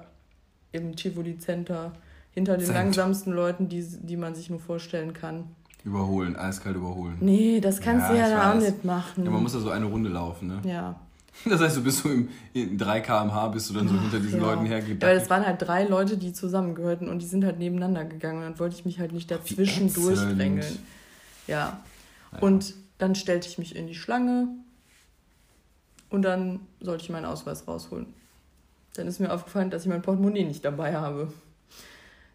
[0.72, 1.92] im Tivoli Center,
[2.32, 2.76] hinter den Cent.
[2.76, 5.54] langsamsten Leuten, die, die man sich nur vorstellen kann.
[5.84, 7.16] Überholen, eiskalt überholen.
[7.20, 9.24] Nee, das kannst ja, du ja da auch nicht machen.
[9.24, 10.60] Ja, man muss ja so eine Runde laufen, ne?
[10.64, 10.96] Ja.
[11.46, 14.20] Das heißt, du bist so im, in 3 km/h bist du dann so Ach, hinter
[14.20, 14.46] diesen ja.
[14.46, 15.02] Leuten hergedacht.
[15.02, 18.38] Ja, weil es waren halt drei Leute, die zusammengehörten und die sind halt nebeneinander gegangen
[18.38, 20.78] und dann wollte ich mich halt nicht dazwischen durchdrängeln.
[21.48, 21.80] Ja.
[22.32, 22.38] ja.
[22.38, 24.46] Und dann stellte ich mich in die Schlange,
[26.14, 28.06] und dann sollte ich meinen Ausweis rausholen.
[28.94, 31.32] Dann ist mir aufgefallen, dass ich mein Portemonnaie nicht dabei habe.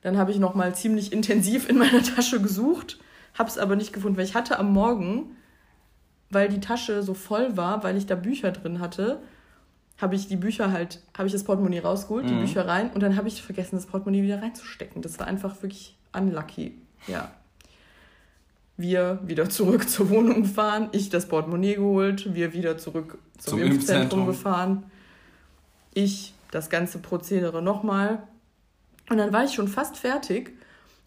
[0.01, 2.99] Dann habe ich nochmal ziemlich intensiv in meiner Tasche gesucht,
[3.39, 5.35] habe es aber nicht gefunden, weil ich hatte am Morgen,
[6.29, 9.19] weil die Tasche so voll war, weil ich da Bücher drin hatte,
[9.97, 12.29] habe ich die Bücher halt, habe ich das Portemonnaie rausgeholt, mhm.
[12.29, 15.01] die Bücher rein und dann habe ich vergessen, das Portemonnaie wieder reinzustecken.
[15.01, 16.77] Das war einfach wirklich unlucky.
[17.07, 17.31] Ja
[18.79, 23.59] wir wieder zurück zur Wohnung fahren, ich das Portemonnaie geholt, wir wieder zurück zum, zum
[23.59, 24.83] Impfzentrum, Impfzentrum gefahren,
[25.93, 28.23] ich das ganze Prozedere nochmal.
[29.09, 30.53] Und dann war ich schon fast fertig.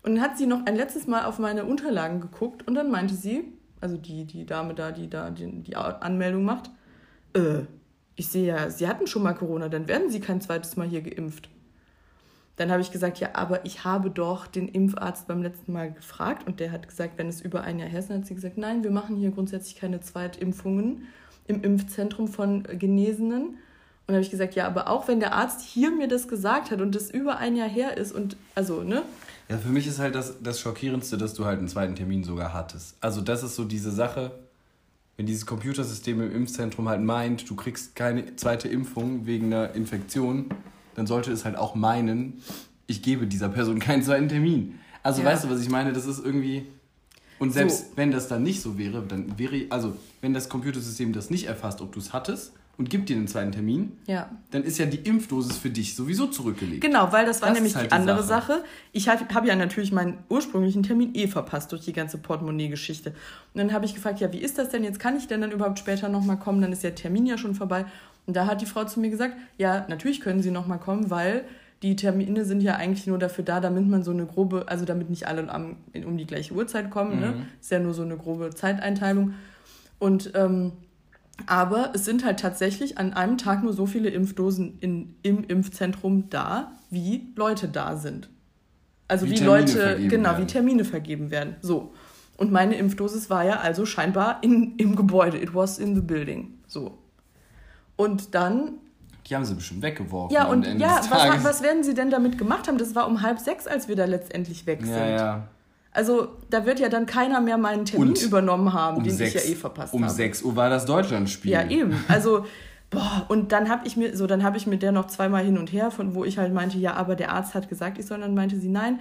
[0.03, 3.15] Und dann hat sie noch ein letztes Mal auf meine Unterlagen geguckt und dann meinte
[3.15, 3.45] sie,
[3.81, 6.71] also die, die Dame da, die da die, die Anmeldung macht,
[7.35, 7.61] äh,
[8.17, 11.03] ich sehe ja, Sie hatten schon mal Corona, dann werden Sie kein zweites Mal hier
[11.03, 11.49] geimpft.
[12.57, 16.47] Dann habe ich gesagt, ja, aber ich habe doch den Impfarzt beim letzten Mal gefragt
[16.47, 18.59] und der hat gesagt, wenn es über ein Jahr her ist, dann hat sie gesagt,
[18.59, 21.09] nein, wir machen hier grundsätzlich keine Zweitimpfungen
[21.47, 23.43] im Impfzentrum von Genesenen.
[23.43, 26.71] Und dann habe ich gesagt, ja, aber auch wenn der Arzt hier mir das gesagt
[26.71, 29.03] hat und das über ein Jahr her ist und also, ne?
[29.48, 32.55] Ja, für mich ist halt das, das Schockierendste, dass du halt einen zweiten Termin sogar
[32.55, 32.96] hattest.
[33.00, 34.33] Also das ist so diese Sache,
[35.16, 40.46] wenn dieses Computersystem im Impfzentrum halt meint, du kriegst keine zweite Impfung wegen einer Infektion,
[40.94, 42.42] dann sollte es halt auch meinen,
[42.87, 44.78] ich gebe dieser Person keinen zweiten Termin.
[45.02, 45.28] Also ja.
[45.28, 45.92] weißt du, was ich meine?
[45.92, 46.66] Das ist irgendwie.
[47.38, 47.96] Und selbst so.
[47.96, 51.81] wenn das dann nicht so wäre, dann wäre, also wenn das Computersystem das nicht erfasst,
[51.81, 54.31] ob du es hattest, und gibt dir einen zweiten Termin, ja.
[54.51, 56.81] dann ist ja die Impfdosis für dich sowieso zurückgelegt.
[56.81, 58.55] Genau, weil das war das nämlich halt die andere Sache.
[58.55, 58.65] Sache.
[58.93, 63.11] Ich habe hab ja natürlich meinen ursprünglichen Termin eh verpasst durch die ganze Portemonnaie-Geschichte.
[63.11, 64.85] Und dann habe ich gefragt, ja, wie ist das denn?
[64.85, 66.63] Jetzt kann ich denn dann überhaupt später nochmal kommen?
[66.63, 67.85] Dann ist der Termin ja schon vorbei.
[68.27, 71.45] Und da hat die Frau zu mir gesagt, ja, natürlich können Sie nochmal kommen, weil
[71.83, 75.11] die Termine sind ja eigentlich nur dafür da, damit man so eine grobe, also damit
[75.11, 77.21] nicht alle am, um die gleiche Uhrzeit kommen.
[77.21, 77.27] Ne?
[77.27, 77.39] Mhm.
[77.39, 77.47] Ne?
[77.61, 79.35] Ist ja nur so eine grobe Zeiteinteilung.
[79.99, 80.73] Und ähm,
[81.47, 86.29] aber es sind halt tatsächlich an einem Tag nur so viele Impfdosen in, im Impfzentrum
[86.31, 88.29] da, wie Leute da sind.
[89.09, 90.42] Also wie, wie Leute, genau, werden.
[90.42, 91.57] wie Termine vergeben werden.
[91.61, 91.92] So.
[92.37, 95.38] Und meine Impfdosis war ja also scheinbar in, im Gebäude.
[95.38, 96.55] It was in the building.
[96.66, 96.99] So.
[97.97, 98.79] Und dann.
[99.27, 100.35] Die haben sie bestimmt weggeworfen.
[100.35, 102.79] Ja, und ja, was, was werden sie denn damit gemacht haben?
[102.79, 104.95] Das war um halb sechs, als wir da letztendlich weg sind.
[104.95, 105.49] Ja, ja.
[105.94, 109.35] Also da wird ja dann keiner mehr meinen Termin und übernommen haben, um den sechs,
[109.35, 110.11] ich ja eh verpasst um habe.
[110.11, 111.52] Um 6 Uhr war das Deutschlandspiel.
[111.52, 112.02] Ja, eben.
[112.09, 112.46] Also,
[112.88, 115.59] boah, und dann habe ich mir, so, dann habe ich mit der noch zweimal hin
[115.59, 118.20] und her, von wo ich halt meinte, ja, aber der Arzt hat gesagt, ich soll,
[118.20, 119.00] dann meinte sie, nein,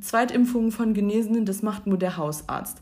[0.00, 2.78] Zweitimpfungen von Genesenen, das macht nur der Hausarzt.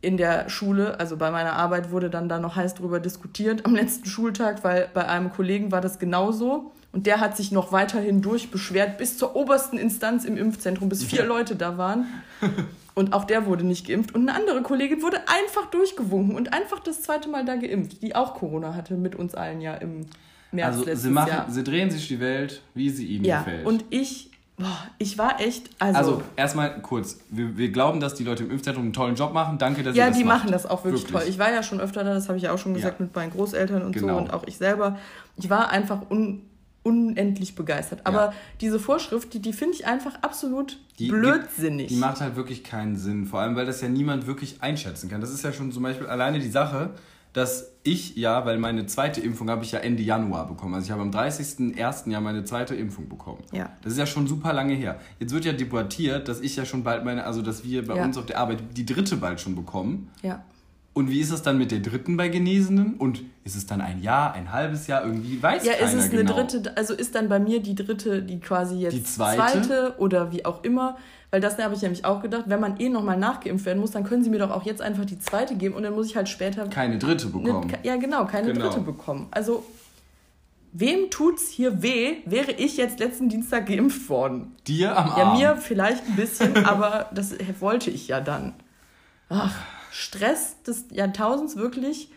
[0.00, 3.74] In der Schule, also bei meiner Arbeit, wurde dann da noch heiß drüber diskutiert am
[3.74, 6.72] letzten Schultag, weil bei einem Kollegen war das genauso.
[6.92, 11.20] Und der hat sich noch weiterhin durchbeschwert bis zur obersten Instanz im Impfzentrum, bis vier
[11.20, 11.24] ja.
[11.24, 12.06] Leute da waren.
[12.94, 14.14] Und auch der wurde nicht geimpft.
[14.14, 18.14] Und eine andere Kollegin wurde einfach durchgewunken und einfach das zweite Mal da geimpft, die
[18.16, 20.06] auch Corona hatte, mit uns allen ja im
[20.52, 21.46] März also sie machen, Jahr.
[21.50, 23.64] Sie drehen sich die Welt, wie sie ihnen ja, gefällt.
[23.64, 25.70] Und ich, boah, ich war echt.
[25.78, 27.20] Also, also erstmal kurz.
[27.30, 29.58] Wir, wir glauben, dass die Leute im Impfzentrum einen tollen Job machen.
[29.58, 31.30] Danke, dass ja, ihr das Ja, die machen das auch wirklich, wirklich, toll.
[31.30, 33.06] Ich war ja schon öfter da, das habe ich ja auch schon gesagt, ja.
[33.06, 34.14] mit meinen Großeltern und genau.
[34.14, 34.98] so und auch ich selber.
[35.36, 36.42] Ich war einfach un
[36.82, 38.00] unendlich begeistert.
[38.04, 38.32] Aber ja.
[38.60, 41.88] diese Vorschrift, die, die finde ich einfach absolut die, blödsinnig.
[41.88, 43.26] Die, die, macht halt wirklich keinen Sinn.
[43.26, 45.20] Vor allem, weil das ja niemand wirklich einschätzen kann.
[45.20, 46.90] Das ist ja schon zum Beispiel alleine die Sache,
[47.32, 50.74] dass ich ja, weil meine zweite Impfung habe ich ja Ende Januar bekommen.
[50.74, 52.10] Also ich habe am 30.01.
[52.10, 53.42] ja meine zweite Impfung bekommen.
[53.52, 53.70] Ja.
[53.82, 54.98] Das ist ja schon super lange her.
[55.18, 58.04] Jetzt wird ja debattiert, dass ich ja schon bald meine, also dass wir bei ja.
[58.04, 60.10] uns auf der Arbeit die dritte bald schon bekommen.
[60.22, 60.44] Ja.
[60.92, 62.94] Und wie ist es dann mit der dritten bei Genesenen?
[62.94, 65.04] Und ist es dann ein Jahr, ein halbes Jahr?
[65.04, 66.34] Irgendwie weiß ja, keiner ist es genau.
[66.34, 69.62] eine dritte, also ist dann bei mir die dritte, die quasi jetzt die zweite?
[69.62, 70.96] zweite oder wie auch immer.
[71.30, 74.02] Weil das habe ich nämlich auch gedacht, wenn man eh nochmal nachgeimpft werden muss, dann
[74.02, 76.28] können sie mir doch auch jetzt einfach die zweite geben und dann muss ich halt
[76.28, 76.66] später.
[76.66, 77.72] Keine dritte bekommen.
[77.72, 78.66] Eine, ja, genau, keine genau.
[78.66, 79.28] dritte bekommen.
[79.30, 79.64] Also,
[80.72, 84.56] wem tut's hier weh, wäre ich jetzt letzten Dienstag geimpft worden?
[84.66, 85.38] Dir am Arm?
[85.38, 88.54] Ja, mir vielleicht ein bisschen, aber das wollte ich ja dann.
[89.28, 89.54] Ach.
[89.90, 92.10] Stress des Jahrtausends wirklich.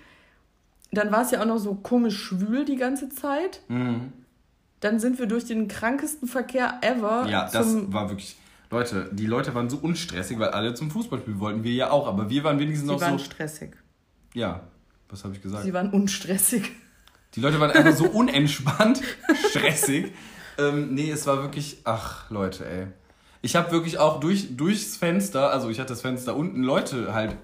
[0.91, 3.61] Dann war es ja auch noch so komisch schwül die ganze Zeit.
[3.67, 4.13] Mhm.
[4.79, 7.25] Dann sind wir durch den krankesten Verkehr ever.
[7.27, 8.35] Ja, das war wirklich.
[8.69, 11.63] Leute, die Leute waren so unstressig, weil alle zum Fußballspiel wollten.
[11.63, 13.05] Wir ja auch, aber wir waren wenigstens noch so.
[13.05, 13.75] Sie waren stressig.
[14.33, 14.61] Ja,
[15.09, 15.63] was habe ich gesagt?
[15.63, 16.71] Sie waren unstressig.
[17.35, 19.01] Die Leute waren einfach so unentspannt,
[19.49, 20.11] stressig.
[20.57, 21.81] Ähm, nee, es war wirklich.
[21.83, 22.87] Ach, Leute, ey.
[23.41, 27.35] Ich habe wirklich auch durch, durchs Fenster, also ich hatte das Fenster unten, Leute halt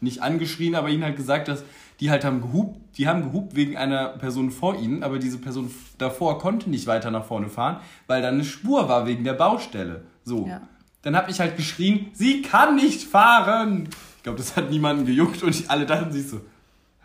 [0.00, 1.64] nicht angeschrien, aber ihnen halt gesagt, dass
[2.00, 5.70] die halt haben gehupt, die haben gehupt wegen einer Person vor ihnen, aber diese Person
[5.98, 10.04] davor konnte nicht weiter nach vorne fahren, weil da eine Spur war wegen der Baustelle.
[10.24, 10.46] So.
[10.46, 10.62] Ja.
[11.02, 13.88] Dann habe ich halt geschrien, sie kann nicht fahren.
[14.16, 16.40] Ich glaube, das hat niemanden gejuckt und alle dachten sich so,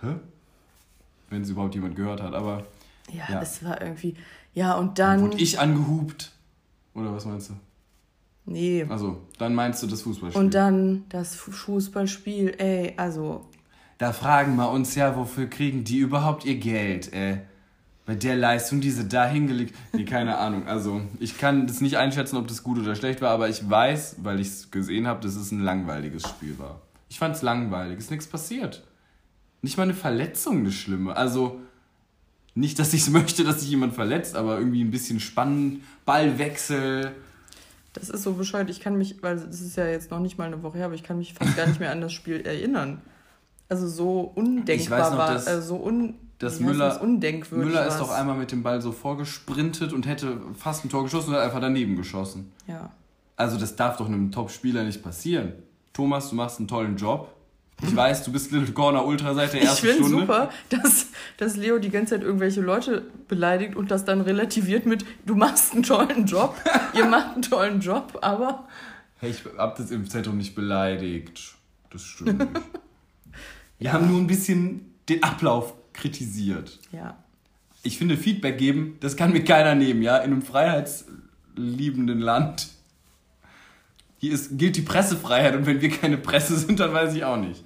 [0.01, 0.15] hä?
[1.29, 2.65] Wenn es überhaupt jemand gehört hat, aber.
[3.11, 4.15] Ja, ja, es war irgendwie.
[4.53, 5.21] Ja, und dann.
[5.21, 6.31] Wurde ich angehupt.
[6.93, 7.53] Oder was meinst du?
[8.45, 8.85] Nee.
[8.89, 10.41] Also, dann meinst du das Fußballspiel.
[10.41, 13.45] Und dann das Fußballspiel, ey, also.
[13.97, 17.39] Da fragen wir uns ja, wofür kriegen die überhaupt ihr Geld, ey?
[18.05, 19.73] Bei der Leistung, die sie da hingelegt.
[19.93, 20.67] Nee, keine Ahnung.
[20.67, 24.17] Also, ich kann das nicht einschätzen, ob das gut oder schlecht war, aber ich weiß,
[24.21, 26.81] weil ich es gesehen habe, dass es ein langweiliges Spiel war.
[27.09, 27.97] Ich fand es langweilig.
[27.97, 28.83] Ist nichts passiert.
[29.63, 31.15] Nicht mal eine Verletzung eine schlimme.
[31.15, 31.59] Also,
[32.53, 35.81] nicht, dass ich es möchte, dass sich jemand verletzt, aber irgendwie ein bisschen spannend.
[36.05, 37.11] Ballwechsel
[37.95, 38.69] das ist so bescheuert.
[38.69, 40.95] Ich kann mich, weil das ist ja jetzt noch nicht mal eine Woche her, aber
[40.95, 43.01] ich kann mich fast gar nicht mehr an das Spiel erinnern.
[43.69, 47.97] Also so undenkbar noch, war, dass, also so un, dass Müller, das undenkwürdig Müller ist
[47.97, 51.43] doch einmal mit dem Ball so vorgesprintet und hätte fast ein Tor geschossen und hat
[51.43, 52.51] einfach daneben geschossen.
[52.67, 52.91] Ja.
[53.37, 55.53] Also das darf doch einem Top-Spieler nicht passieren.
[55.93, 57.34] Thomas, du machst einen tollen Job.
[57.83, 60.09] Ich weiß, du bist Little Corner Ultra seit der ersten ich Stunde.
[60.09, 61.07] Ich finde super, dass,
[61.37, 65.73] dass Leo die ganze Zeit irgendwelche Leute beleidigt und das dann relativiert mit, du machst
[65.73, 66.55] einen tollen Job,
[66.93, 68.67] ihr macht einen tollen Job, aber...
[69.17, 71.55] Hey, ich hab das Impfzentrum nicht beleidigt.
[71.89, 72.51] Das stimmt nicht.
[73.77, 73.93] Wir ja.
[73.93, 76.79] haben nur ein bisschen den Ablauf kritisiert.
[76.91, 77.17] Ja.
[77.83, 82.67] Ich finde, Feedback geben, das kann mir keiner nehmen, ja, in einem freiheitsliebenden Land.
[84.25, 87.37] Hier ist, gilt die Pressefreiheit und wenn wir keine Presse sind, dann weiß ich auch
[87.37, 87.63] nicht.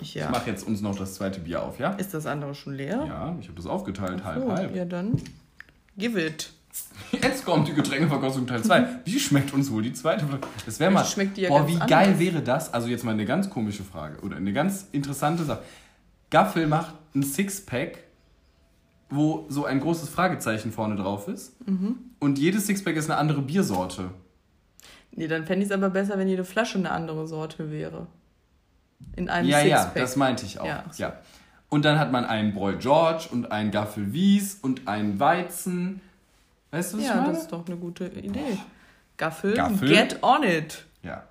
[0.00, 0.24] Ja.
[0.24, 1.92] Ich mache jetzt uns noch das zweite Bier auf, ja?
[1.92, 3.04] Ist das andere schon leer?
[3.06, 4.74] Ja, ich habe das aufgeteilt, Ach halb, halb.
[4.74, 5.22] Ja, dann
[5.96, 6.50] give it.
[7.12, 8.98] Jetzt kommt die Getränkeverkostung Teil 2.
[9.04, 10.26] Wie schmeckt uns wohl die zweite?
[10.64, 11.04] Das wäre mal.
[11.04, 11.88] Schmeckt die ja boah, wie anders.
[11.88, 12.74] geil wäre das?
[12.74, 15.62] Also jetzt mal eine ganz komische Frage oder eine ganz interessante Sache.
[16.30, 17.98] Gaffel macht ein Sixpack,
[19.08, 21.54] wo so ein großes Fragezeichen vorne drauf ist.
[21.68, 21.96] Mhm.
[22.18, 24.10] Und jedes Sixpack ist eine andere Biersorte.
[25.12, 28.06] Nee, dann fände ich es aber besser, wenn jede Flasche eine andere Sorte wäre.
[29.14, 29.96] In einem ja, Sixpack.
[29.96, 30.66] Ja, das meinte ich auch.
[30.66, 31.02] Ja, so.
[31.02, 31.18] ja.
[31.68, 36.00] Und dann hat man einen Boy George und einen Gaffel Wies und einen Weizen
[36.70, 37.32] Weißt du, was ja, ich meine?
[37.32, 38.58] das ist doch eine gute Idee.
[39.16, 39.88] Gaffel, Gaffel.
[39.88, 40.84] get on it.
[41.02, 41.24] Ja.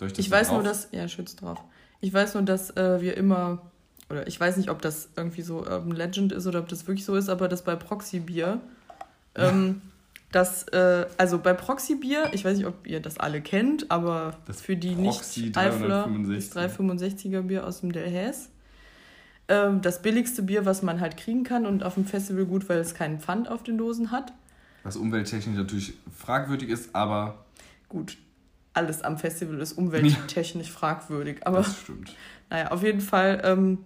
[0.00, 0.56] Ich das ich weiß drauf?
[0.58, 0.88] nur, dass.
[0.92, 1.58] Ja, schütz drauf.
[2.00, 3.62] Ich weiß nur, dass äh, wir immer.
[4.10, 7.04] Oder ich weiß nicht, ob das irgendwie so Urban Legend ist oder ob das wirklich
[7.04, 8.60] so ist, aber dass bei Proxy-Bier.
[9.34, 9.82] Ähm,
[10.32, 14.60] dass, äh, also bei Proxy-Bier, ich weiß nicht, ob ihr das alle kennt, aber das
[14.60, 18.48] für die Nicht-Eifler, das 365er Bier aus dem Delhaize.
[19.48, 22.78] Ähm, das billigste Bier, was man halt kriegen kann und auf dem Festival gut, weil
[22.78, 24.34] es keinen Pfand auf den Dosen hat.
[24.82, 27.46] Was umwelttechnisch natürlich fragwürdig ist, aber.
[27.88, 28.18] Gut,
[28.74, 31.46] alles am Festival ist umwelttechnisch fragwürdig.
[31.46, 32.14] Aber, das stimmt.
[32.50, 33.78] Naja, auf jeden Fall, ähm,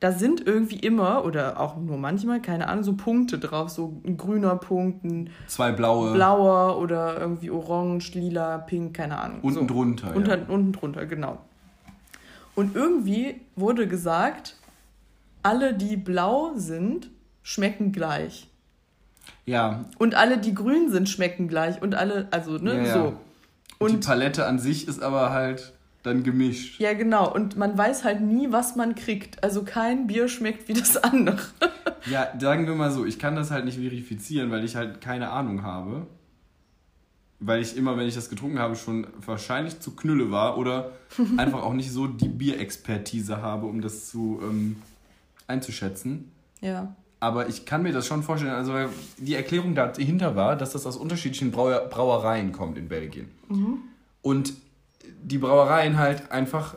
[0.00, 3.70] da sind irgendwie immer, oder auch nur manchmal, keine Ahnung, so Punkte drauf.
[3.70, 6.12] So ein grüner Punkt, ein Zwei blaue.
[6.12, 9.40] Blauer oder irgendwie orange, lila, pink, keine Ahnung.
[9.40, 9.66] Unten so.
[9.66, 10.14] drunter.
[10.14, 10.44] Unter, ja.
[10.48, 11.38] Unten drunter, genau.
[12.54, 14.56] Und irgendwie wurde gesagt,
[15.42, 17.10] alle, die blau sind,
[17.42, 18.50] schmecken gleich.
[19.46, 19.86] Ja.
[19.98, 21.80] Und alle, die grün sind, schmecken gleich.
[21.80, 23.04] Und alle, also, ne, ja, so.
[23.04, 23.12] Ja.
[23.78, 25.72] Und die Palette an sich ist aber halt
[26.06, 26.80] dann gemischt.
[26.80, 27.32] Ja, genau.
[27.32, 29.42] Und man weiß halt nie, was man kriegt.
[29.42, 31.40] Also kein Bier schmeckt wie das andere.
[32.10, 35.30] ja, sagen wir mal so, ich kann das halt nicht verifizieren, weil ich halt keine
[35.30, 36.06] Ahnung habe.
[37.38, 40.92] Weil ich immer, wenn ich das getrunken habe, schon wahrscheinlich zu Knülle war oder
[41.36, 44.76] einfach auch nicht so die Bierexpertise habe, um das zu ähm,
[45.46, 46.30] einzuschätzen.
[46.60, 46.94] Ja.
[47.18, 48.72] Aber ich kann mir das schon vorstellen, also
[49.18, 53.28] die Erklärung dahinter war, dass das aus unterschiedlichen Brauer Brauereien kommt in Belgien.
[53.48, 53.78] Mhm.
[54.22, 54.52] Und
[55.26, 56.76] die Brauereien halt einfach,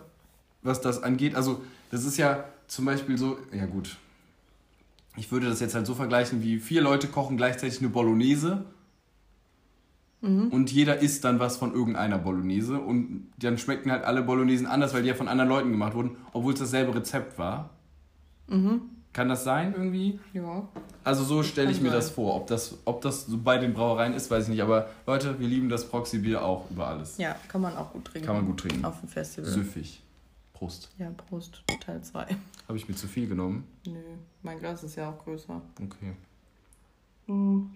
[0.64, 3.98] was das angeht, also das ist ja zum Beispiel so, ja gut,
[5.18, 8.66] ich würde das jetzt halt so vergleichen, wie vier Leute kochen gleichzeitig eine Bolognese
[10.22, 10.48] mhm.
[10.48, 14.94] und jeder isst dann was von irgendeiner Bolognese und dann schmecken halt alle Bolognesen anders,
[14.94, 17.70] weil die ja von anderen Leuten gemacht wurden, obwohl es dasselbe Rezept war.
[18.48, 18.82] Mhm.
[19.12, 20.20] Kann das sein irgendwie?
[20.34, 20.68] Ja.
[21.04, 21.98] Also so stelle ich mir sein.
[21.98, 22.36] das vor.
[22.36, 24.62] Ob das, ob das so bei den Brauereien ist, weiß ich nicht.
[24.62, 27.18] Aber Leute, wir lieben das Proxy-Bier auch über alles.
[27.18, 28.28] Ja, kann man auch gut trinken.
[28.28, 28.86] Kann man gut trinken.
[28.86, 29.50] Auf dem Festival.
[29.50, 30.02] Süffig.
[30.54, 30.90] Prost.
[30.98, 31.64] Ja, Prost.
[31.84, 32.28] Teil 2.
[32.68, 33.66] Habe ich mir zu viel genommen?
[33.88, 33.94] Nö,
[34.44, 35.60] mein Glas ist ja auch größer.
[35.82, 36.14] Okay.
[37.26, 37.72] Hm.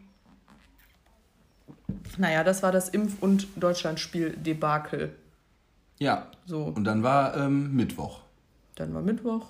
[2.18, 5.16] Naja, das war das Impf- und Deutschlandspiel-Debakel.
[5.98, 6.28] Ja.
[6.46, 6.66] So.
[6.66, 8.20] Und dann war ähm, Mittwoch.
[8.76, 9.48] Dann war Mittwoch.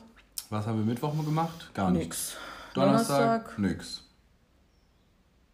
[0.54, 1.72] Was haben wir Mittwoch gemacht?
[1.74, 2.38] Gar nichts.
[2.76, 4.04] Donnerstag, Donnerstag nix.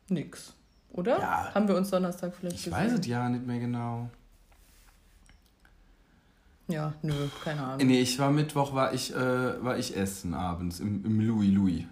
[0.10, 0.54] Nix.
[0.92, 1.20] Oder?
[1.20, 1.56] Ja.
[1.56, 2.78] Haben wir uns Donnerstag vielleicht ich gesehen?
[2.78, 4.10] Ich weiß es ja nicht mehr genau.
[6.68, 7.14] Ja, nö,
[7.46, 7.88] keine Ahnung.
[7.88, 11.86] Nee, ich war Mittwoch, war ich, äh, war ich essen abends im, im Louis Louis.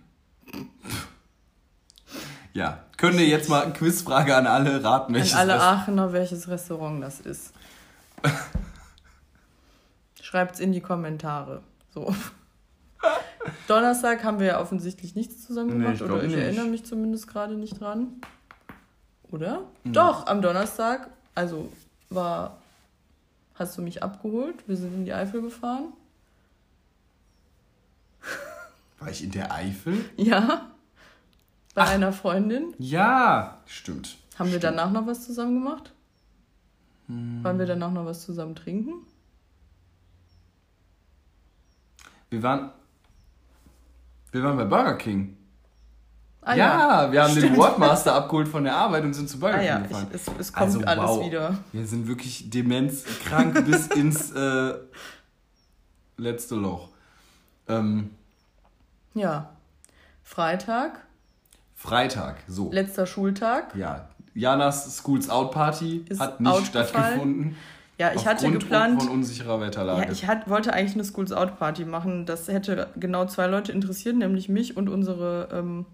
[2.51, 6.49] ja, können wir jetzt mal eine Quizfrage an alle raten, welches An alle Aachener, welches
[6.49, 7.53] Restaurant das ist.
[10.21, 11.63] Schreibt's in die Kommentare.
[11.93, 12.13] So.
[13.67, 15.89] Donnerstag haben wir ja offensichtlich nichts zusammen gemacht.
[15.89, 16.37] Nee, ich oder ich nicht.
[16.37, 18.21] erinnere mich zumindest gerade nicht dran.
[19.31, 19.61] Oder?
[19.83, 19.93] Mhm.
[19.93, 21.71] Doch, am Donnerstag, also
[22.09, 22.57] war,
[23.55, 24.67] hast du mich abgeholt.
[24.67, 25.93] Wir sind in die Eifel gefahren.
[28.99, 30.03] War ich in der Eifel?
[30.15, 30.71] Ja.
[31.75, 32.73] Bei Ach, einer Freundin.
[32.79, 34.17] Ja, stimmt.
[34.39, 34.51] Haben stimmt.
[34.53, 35.93] wir danach noch was zusammen gemacht?
[37.07, 37.43] Hm.
[37.43, 38.93] Wollen wir danach noch was zusammen trinken?
[42.29, 42.71] Wir waren.
[44.31, 45.37] Wir waren bei Burger King.
[46.41, 47.45] Ah, ja, ja, wir haben stimmt.
[47.45, 50.07] den Wordmaster abgeholt von der Arbeit und sind zu Burger ah, King ja, gefahren.
[50.09, 51.25] Ich, es, es kommt also, alles wow.
[51.25, 51.57] wieder.
[51.73, 54.73] Wir sind wirklich demenzkrank bis ins äh,
[56.15, 56.89] letzte Loch.
[57.67, 58.11] Ähm,
[59.13, 59.49] ja.
[60.23, 60.99] Freitag.
[61.75, 62.71] Freitag, so.
[62.71, 63.75] Letzter Schultag.
[63.75, 64.09] Ja.
[64.33, 67.55] Janas Schools Out Party Ist hat nicht stattgefunden.
[67.99, 69.01] Ja, ich hatte geplant.
[69.01, 70.05] Von unsicherer Wetterlage.
[70.05, 72.25] Ja, ich hat, wollte eigentlich eine Schools Out Party machen.
[72.25, 75.85] Das hätte genau zwei Leute interessiert, nämlich mich und unsere ähm,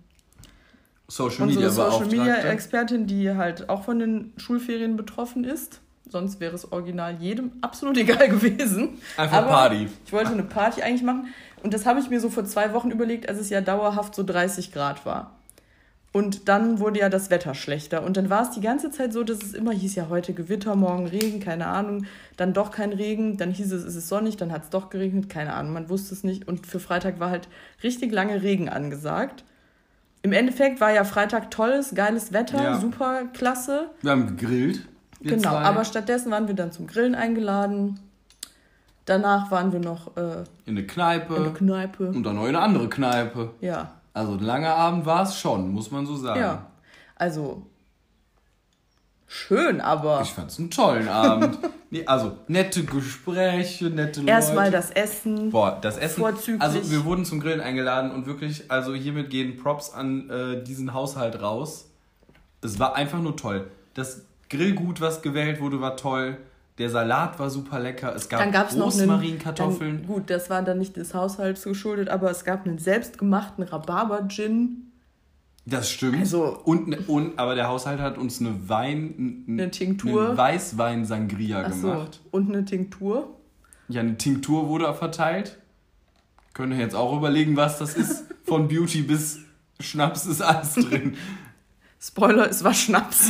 [1.08, 5.80] Social Media, unsere Social Media Expertin, die halt auch von den Schulferien betroffen ist.
[6.10, 8.98] Sonst wäre es original jedem absolut egal gewesen.
[9.16, 9.88] Einfach Aber Party.
[10.06, 11.28] Ich wollte eine Party eigentlich machen.
[11.64, 14.24] Und das habe ich mir so vor zwei Wochen überlegt, als es ja dauerhaft so
[14.24, 15.32] 30 Grad war.
[16.14, 18.04] Und dann wurde ja das Wetter schlechter.
[18.04, 20.76] Und dann war es die ganze Zeit so, dass es immer hieß, ja, heute Gewitter,
[20.76, 22.06] morgen Regen, keine Ahnung.
[22.38, 25.28] Dann doch kein Regen, dann hieß es, es ist sonnig, dann hat es doch geregnet,
[25.28, 26.48] keine Ahnung, man wusste es nicht.
[26.48, 27.50] Und für Freitag war halt
[27.82, 29.44] richtig lange Regen angesagt.
[30.22, 32.80] Im Endeffekt war ja Freitag tolles, geiles Wetter, ja.
[32.80, 33.90] super klasse.
[34.04, 34.88] Wir haben gegrillt.
[35.20, 35.62] Genau, zwei.
[35.62, 38.00] aber stattdessen waren wir dann zum Grillen eingeladen.
[39.06, 41.34] Danach waren wir noch äh, in eine Kneipe.
[41.34, 42.10] In eine Kneipe.
[42.10, 43.56] Und dann noch in eine andere Kneipe.
[43.62, 43.96] Ja.
[44.14, 46.40] Also ein langer Abend war es schon, muss man so sagen.
[46.40, 46.72] Ja.
[47.16, 47.66] Also
[49.28, 50.22] schön, aber.
[50.22, 51.58] Ich fand es einen tollen Abend.
[51.90, 54.32] nee, also nette Gespräche, nette Leute.
[54.32, 55.50] Erstmal das Essen.
[55.50, 56.20] Boah, das Essen.
[56.20, 56.62] Vorzüglich.
[56.62, 60.94] Also wir wurden zum Grillen eingeladen und wirklich, also hiermit gehen Props an äh, diesen
[60.94, 61.90] Haushalt raus.
[62.62, 63.70] Es war einfach nur toll.
[63.96, 66.38] Das Grillgut, was gewählt wurde, war toll.
[66.80, 68.16] Der Salat war super lecker.
[68.16, 70.00] Es gab dann gab's Rosmarinkartoffeln.
[70.00, 74.92] Dann, gut, das war dann nicht des Haushalts geschuldet, aber es gab einen selbstgemachten Rhabarber-Gin.
[75.66, 76.20] Das stimmt.
[76.20, 79.46] Also, und, und, aber der Haushalt hat uns eine Wein.
[79.48, 80.30] Eine Tinktur.
[80.30, 82.20] Eine Weißwein-Sangria gemacht.
[82.24, 82.30] So.
[82.32, 83.38] Und eine Tinktur.
[83.88, 85.60] Ja, eine Tinktur wurde verteilt.
[86.54, 88.26] Könnt ihr jetzt auch überlegen, was das ist.
[88.44, 89.40] Von Beauty bis
[89.80, 91.18] Schnaps ist alles drin.
[92.00, 93.30] Spoiler, es war Schnaps.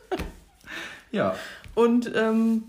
[1.12, 1.34] ja.
[1.80, 2.62] Und ähm,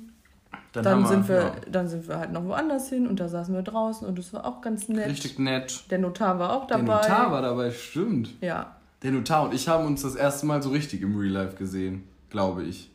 [0.72, 1.56] dann, dann sind wir, ja.
[1.70, 4.46] dann sind wir halt noch woanders hin und da saßen wir draußen und es war
[4.46, 5.10] auch ganz nett.
[5.10, 5.84] Richtig nett.
[5.90, 7.02] Der Notar war auch dabei.
[7.02, 8.30] Der Notar war dabei, stimmt.
[8.40, 8.78] Ja.
[9.04, 12.08] Der Notar und ich haben uns das erste Mal so richtig im Real Life gesehen,
[12.30, 12.90] glaube ich.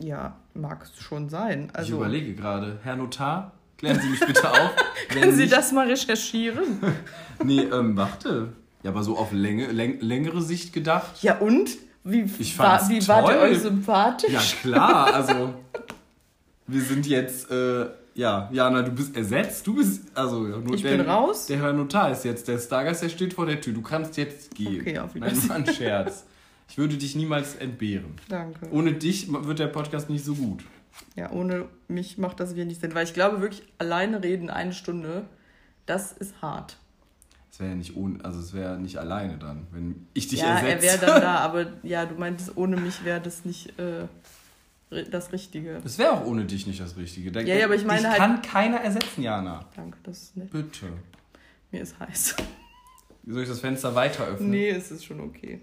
[0.00, 1.70] Ja, mag es schon sein.
[1.72, 4.70] Also, ich überlege gerade, Herr Notar, klären Sie mich bitte auf.
[5.08, 6.78] Können Sie das mal recherchieren?
[7.44, 8.52] nee, ähm, warte.
[8.84, 11.22] Ja, aber so auf Länge, läng längere Sicht gedacht.
[11.22, 11.70] Ja, und?
[12.04, 14.30] Wie, ich war, wie wart ihr euch sympathisch?
[14.30, 15.54] Ja, klar, also
[16.66, 21.08] wir sind jetzt, äh, ja, Jana, du bist ersetzt, du bist, also ich der, bin
[21.08, 21.46] raus.
[21.46, 24.54] Der Herr Notar ist jetzt der Stargast, der steht vor der Tür, du kannst jetzt
[24.54, 24.82] gehen.
[24.82, 25.38] Okay, auf Wiedersehen.
[25.38, 26.24] Nein, war ein Scherz.
[26.68, 28.16] Ich würde dich niemals entbehren.
[28.28, 28.68] Danke.
[28.70, 30.62] Ohne dich wird der Podcast nicht so gut.
[31.16, 35.24] Ja, ohne mich macht das wenig Sinn, weil ich glaube wirklich, alleine reden eine Stunde,
[35.86, 36.76] das ist hart.
[37.54, 40.58] Es wäre ja nicht ohne, also es wäre nicht alleine dann, wenn ich dich ja,
[40.58, 40.86] ersetze.
[40.86, 44.08] Ja, er wäre dann da, aber ja, du meintest, ohne mich wäre das nicht äh,
[44.90, 45.80] das Richtige.
[45.84, 47.30] Es wäre auch ohne dich nicht das Richtige.
[47.30, 48.18] Da, ja, ja, aber ich meine dich halt.
[48.18, 49.64] kann keiner ersetzen, Jana.
[49.76, 50.50] Danke, das ist nett.
[50.50, 50.86] Bitte.
[51.70, 52.34] Mir ist heiß.
[53.28, 54.50] Soll ich das Fenster weiter öffnen?
[54.50, 55.60] Nee, es ist schon okay.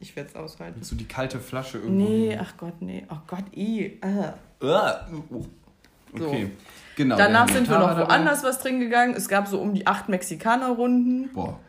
[0.00, 0.76] Ich werde es aushalten.
[0.78, 2.02] Willst du die kalte Flasche irgendwo?
[2.02, 2.38] Nee, hin?
[2.40, 3.04] ach Gott, nee.
[3.10, 3.98] Oh Gott, eh.
[4.02, 4.64] Uh.
[4.64, 5.44] Uh.
[6.14, 6.44] Okay.
[6.46, 6.50] So.
[6.96, 7.16] Genau.
[7.16, 9.14] Danach sind wir noch woanders was drin gegangen.
[9.14, 11.30] Es gab so um die acht Mexikaner-Runden.
[11.32, 11.60] Boah.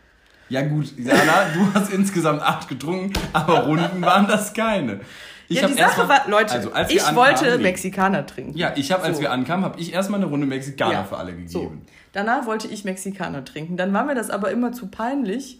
[0.49, 5.01] Ja gut, Jana, du hast insgesamt acht getrunken, aber Runden waren das keine.
[5.49, 7.57] Ich ja, die Sache mal, war, Leute, also, ich ankamen, wollte.
[7.57, 8.57] Mexikaner trinken.
[8.57, 9.21] Ja, ich habe, als so.
[9.21, 11.03] wir ankamen, habe ich erstmal eine Runde Mexikaner ja.
[11.03, 11.49] für alle gegeben.
[11.49, 11.73] So.
[12.13, 13.77] Danach wollte ich Mexikaner trinken.
[13.77, 15.59] Dann war mir das aber immer zu peinlich,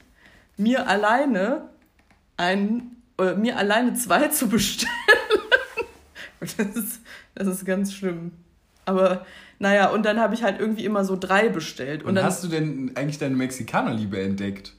[0.56, 1.64] mir alleine
[2.38, 4.92] ein, äh, mir alleine zwei zu bestellen.
[6.40, 7.02] das, ist,
[7.36, 8.32] das ist ganz schlimm.
[8.86, 9.26] Aber
[9.60, 12.04] naja, und dann habe ich halt irgendwie immer so drei bestellt.
[12.04, 14.74] Und, und dann, hast du denn eigentlich deine Mexikanerliebe entdeckt?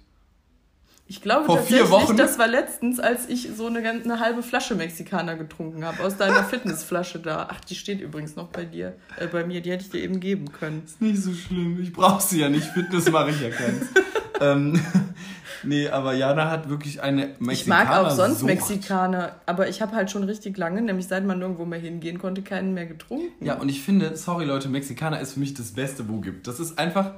[1.11, 2.17] Ich glaube Vor tatsächlich, vier Wochen?
[2.19, 6.45] das war letztens, als ich so eine, eine halbe Flasche Mexikaner getrunken habe, aus deiner
[6.51, 7.49] Fitnessflasche da.
[7.51, 10.21] Ach, die steht übrigens noch bei dir, äh, bei mir, die hätte ich dir eben
[10.21, 10.83] geben können.
[10.85, 13.87] Ist nicht so schlimm, ich brauche sie ja nicht, Fitness mache ich ja keins.
[14.40, 14.81] ähm,
[15.62, 17.53] nee, aber Jana hat wirklich eine Mexikaner.
[17.53, 18.46] Ich mag auch sonst Sucht.
[18.46, 22.42] Mexikaner, aber ich habe halt schon richtig lange, nämlich seit man nirgendwo mehr hingehen konnte,
[22.42, 23.44] keinen mehr getrunken.
[23.44, 26.46] Ja, und ich finde, sorry Leute, Mexikaner ist für mich das Beste, wo gibt.
[26.46, 27.12] Das ist einfach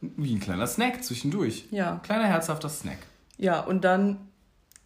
[0.00, 1.66] wie ein kleiner Snack zwischendurch.
[1.70, 2.00] Ja.
[2.02, 2.98] Kleiner herzhafter Snack.
[3.36, 4.18] Ja, und dann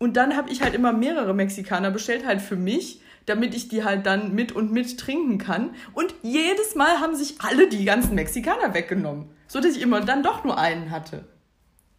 [0.03, 3.85] und dann habe ich halt immer mehrere Mexikaner bestellt, halt für mich, damit ich die
[3.85, 5.77] halt dann mit und mit trinken kann.
[5.93, 10.25] Und jedes Mal haben sich alle die ganzen Mexikaner weggenommen, so dass ich immer dann
[10.25, 11.25] doch nur einen hatte.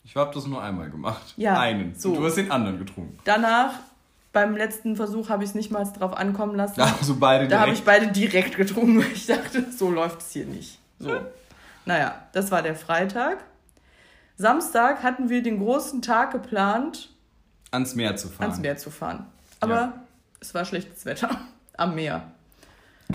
[0.03, 1.33] Ich habe das nur einmal gemacht.
[1.37, 1.59] Ja.
[1.59, 1.95] Einen.
[1.95, 2.09] So.
[2.09, 3.17] Und du hast den anderen getrunken.
[3.23, 3.73] Danach
[4.33, 6.81] beim letzten Versuch habe ich es nicht mal drauf ankommen lassen.
[6.81, 10.45] Also beide da habe ich beide direkt getrunken, weil ich dachte, so läuft es hier
[10.45, 10.79] nicht.
[10.99, 11.11] So.
[11.85, 13.43] Naja, das war der Freitag.
[14.35, 17.13] Samstag hatten wir den großen Tag geplant,
[17.71, 18.49] ans Meer zu fahren.
[18.49, 19.25] Ans Meer zu fahren.
[19.59, 20.03] Aber ja.
[20.39, 21.29] es war schlechtes Wetter
[21.77, 22.31] am Meer.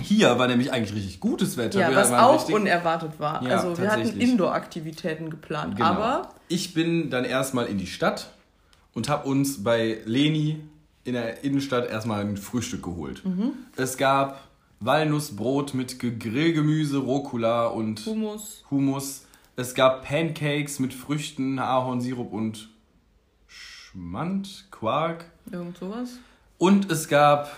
[0.01, 1.81] Hier war nämlich eigentlich richtig gutes Wetter.
[1.81, 2.55] Ja, wir was auch richtig...
[2.55, 3.43] unerwartet war.
[3.43, 5.77] Ja, also wir hatten Indoor-Aktivitäten geplant.
[5.77, 5.89] Genau.
[5.89, 8.31] Aber ich bin dann erstmal in die Stadt
[8.95, 10.61] und habe uns bei Leni
[11.05, 13.25] in der Innenstadt erstmal ein Frühstück geholt.
[13.25, 13.53] Mhm.
[13.77, 14.43] Es gab
[14.81, 18.65] Walnussbrot mit Grillgemüse, Rucola und Hummus.
[18.71, 19.25] Hummus.
[19.57, 22.69] Es gab Pancakes mit Früchten, Ahornsirup und
[23.47, 25.25] Schmand, Quark.
[25.51, 26.11] Irgend sowas.
[26.59, 27.57] Und es gab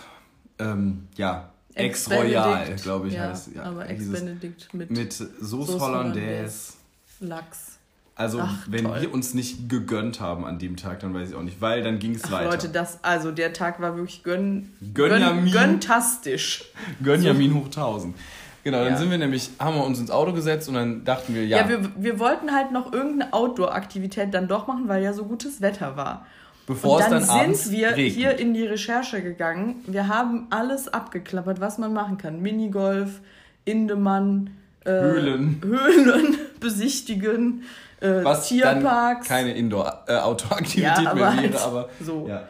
[0.58, 3.62] ähm, ja, Ex-Royal, glaube ich, ja, heißt ja.
[3.62, 6.72] Aber Ex-Benedikt mit, mit Sauce Hollandaise.
[7.20, 7.78] Lachs.
[8.16, 9.00] Also, Ach, wenn toll.
[9.00, 11.98] wir uns nicht gegönnt haben an dem Tag, dann weiß ich auch nicht, weil dann
[11.98, 12.50] ging es weiter.
[12.50, 16.64] Leute, das, also der Tag war wirklich gönn, Gönjamin, gönntastisch.
[17.02, 17.56] Gönjamin so.
[17.60, 18.14] hoch 1000.
[18.62, 18.98] Genau, dann ja.
[18.98, 21.58] sind wir nämlich, haben wir uns ins Auto gesetzt und dann dachten wir, ja.
[21.58, 25.62] Ja, wir, wir wollten halt noch irgendeine Outdoor-Aktivität dann doch machen, weil ja so gutes
[25.62, 26.26] Wetter war.
[26.66, 28.12] Bevor und dann es dann sind wir regnet.
[28.12, 29.82] hier in die Recherche gegangen.
[29.86, 32.40] Wir haben alles abgeklappert, was man machen kann.
[32.40, 33.20] Minigolf,
[33.64, 34.50] Indemann,
[34.84, 35.60] äh, Höhlen.
[35.64, 37.64] Höhlen besichtigen,
[38.00, 39.26] äh, Was Tierparks.
[39.26, 42.26] keine Indoor-Outdoor-Aktivität äh, ja, mehr wäre, halt aber so.
[42.28, 42.48] Ja.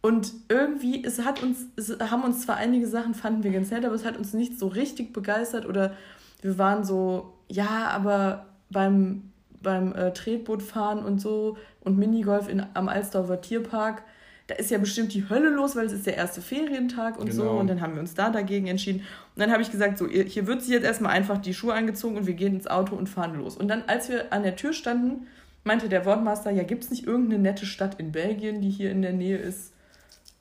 [0.00, 3.86] Und irgendwie, es hat uns, es haben uns zwar einige Sachen fanden wir ganz nett,
[3.86, 5.94] aber es hat uns nicht so richtig begeistert oder
[6.42, 9.30] wir waren so, ja, aber beim,
[9.64, 14.04] beim äh, Tretbootfahren und so und Minigolf in, am Alsdorfer Tierpark,
[14.46, 17.44] da ist ja bestimmt die Hölle los, weil es ist der erste Ferientag und genau.
[17.44, 17.50] so.
[17.50, 19.00] Und dann haben wir uns da dagegen entschieden.
[19.00, 22.16] Und dann habe ich gesagt, so, hier wird sich jetzt erstmal einfach die Schuhe angezogen
[22.16, 23.56] und wir gehen ins Auto und fahren los.
[23.56, 25.26] Und dann, als wir an der Tür standen,
[25.64, 29.00] meinte der Wortmaster, ja, gibt es nicht irgendeine nette Stadt in Belgien, die hier in
[29.00, 29.72] der Nähe ist?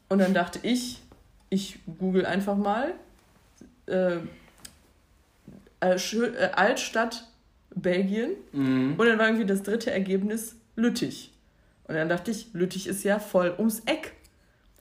[0.10, 1.02] Und dann dachte ich,
[1.50, 2.94] ich google einfach mal.
[3.88, 4.18] Äh,
[5.80, 7.26] äh, äh Altstadt
[7.76, 8.32] Belgien.
[8.52, 8.96] Mhm.
[8.98, 11.32] Und dann war irgendwie das dritte Ergebnis Lüttich.
[11.88, 14.14] Und dann dachte ich, Lüttich ist ja voll ums Eck.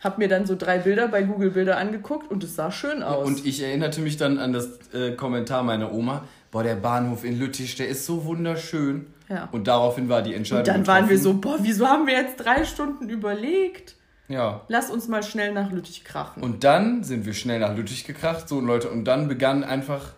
[0.01, 3.27] Hab mir dann so drei Bilder bei Google Bilder angeguckt und es sah schön aus.
[3.27, 6.25] Und ich erinnerte mich dann an das äh, Kommentar meiner Oma.
[6.51, 9.07] Boah, der Bahnhof in Lüttich, der ist so wunderschön.
[9.29, 9.49] Ja.
[9.53, 10.61] Und daraufhin war die Entscheidung.
[10.61, 11.03] Und dann getroffen.
[11.03, 13.95] waren wir so, boah, wieso haben wir jetzt drei Stunden überlegt?
[14.29, 14.63] Ja.
[14.69, 16.43] Lass uns mal schnell nach Lüttich krachen.
[16.43, 20.13] Und dann sind wir schnell nach Lüttich gekracht, so Leute, und dann begann einfach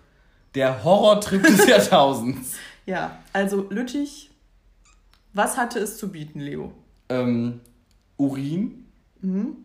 [0.54, 2.54] der Horrortrip des Jahrtausends.
[2.86, 4.30] Ja, also Lüttich,
[5.32, 6.72] was hatte es zu bieten, Leo?
[7.08, 7.60] Ähm,
[8.16, 8.84] Urin.
[9.20, 9.56] Mhm.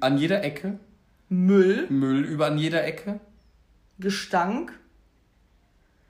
[0.00, 0.78] An jeder Ecke.
[1.28, 1.86] Müll.
[1.88, 3.20] Müll über an jeder Ecke.
[3.98, 4.72] Gestank.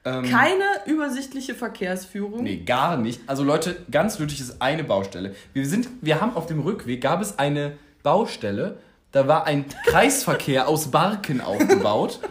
[0.04, 2.42] Ähm, Keine übersichtliche Verkehrsführung.
[2.42, 3.20] Nee, gar nicht.
[3.26, 5.34] Also Leute, ganz nötig ist eine Baustelle.
[5.52, 8.78] Wir sind, wir haben auf dem Rückweg, gab es eine Baustelle,
[9.12, 12.20] da war ein Kreisverkehr aus Barken aufgebaut.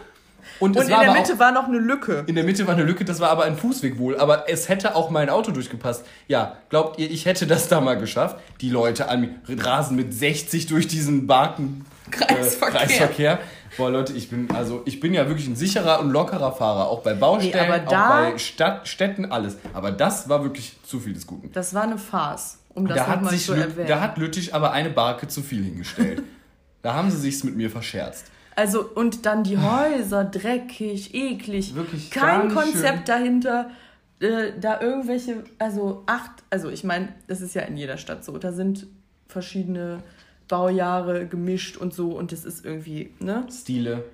[0.60, 2.24] Und, und in der Mitte auch, war noch eine Lücke.
[2.26, 4.18] In der Mitte war eine Lücke, das war aber ein Fußweg wohl.
[4.18, 6.04] Aber es hätte auch mein Auto durchgepasst.
[6.28, 8.36] Ja, glaubt ihr, ich hätte das da mal geschafft?
[8.60, 12.80] Die Leute an rasen mit 60 durch diesen Barken Kreisverkehr.
[12.80, 13.38] Äh, Kreisverkehr.
[13.76, 16.88] Boah, Leute, ich bin, also, ich bin ja wirklich ein sicherer und lockerer Fahrer.
[16.88, 19.56] Auch bei Baustellen, nee, auch bei Stadt, Städten, alles.
[19.72, 21.50] Aber das war wirklich zu viel des Guten.
[21.52, 23.88] Das war eine Farce, um das da nochmal zu erwähnen.
[23.88, 26.22] Da hat Lüttich aber eine Barke zu viel hingestellt.
[26.82, 28.26] da haben sie sich's mit mir verscherzt.
[28.56, 31.74] Also, und dann die Häuser, dreckig, eklig.
[31.74, 33.04] Wirklich Kein Konzept schön.
[33.06, 33.70] dahinter.
[34.20, 38.38] Äh, da irgendwelche, also acht, also ich meine, das ist ja in jeder Stadt so.
[38.38, 38.86] Da sind
[39.28, 39.98] verschiedene
[40.48, 43.46] Baujahre gemischt und so und das ist irgendwie, ne?
[43.50, 44.04] Stile.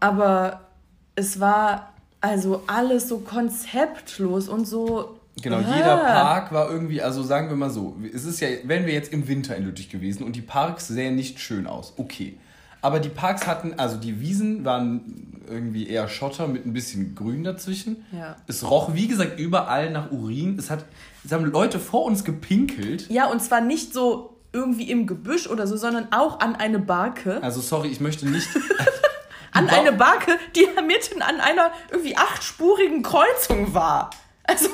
[0.00, 0.68] Aber
[1.14, 5.18] es war also alles so konzeptlos und so.
[5.42, 5.76] Genau, ah.
[5.76, 9.12] jeder Park war irgendwie, also sagen wir mal so, es ist ja, wenn wir jetzt
[9.12, 12.38] im Winter in Lüttich gewesen und die Parks sähen nicht schön aus, okay.
[12.80, 17.42] Aber die Parks hatten, also die Wiesen waren irgendwie eher Schotter mit ein bisschen Grün
[17.44, 18.04] dazwischen.
[18.12, 18.36] Ja.
[18.46, 20.58] Es roch, wie gesagt, überall nach Urin.
[20.58, 20.84] Es, hat,
[21.24, 23.08] es haben Leute vor uns gepinkelt.
[23.10, 27.42] Ja, und zwar nicht so irgendwie im Gebüsch oder so, sondern auch an eine Barke.
[27.42, 28.48] Also sorry, ich möchte nicht.
[29.52, 34.10] an eine Barke, die mitten an einer irgendwie achtspurigen Kreuzung war.
[34.44, 34.68] Also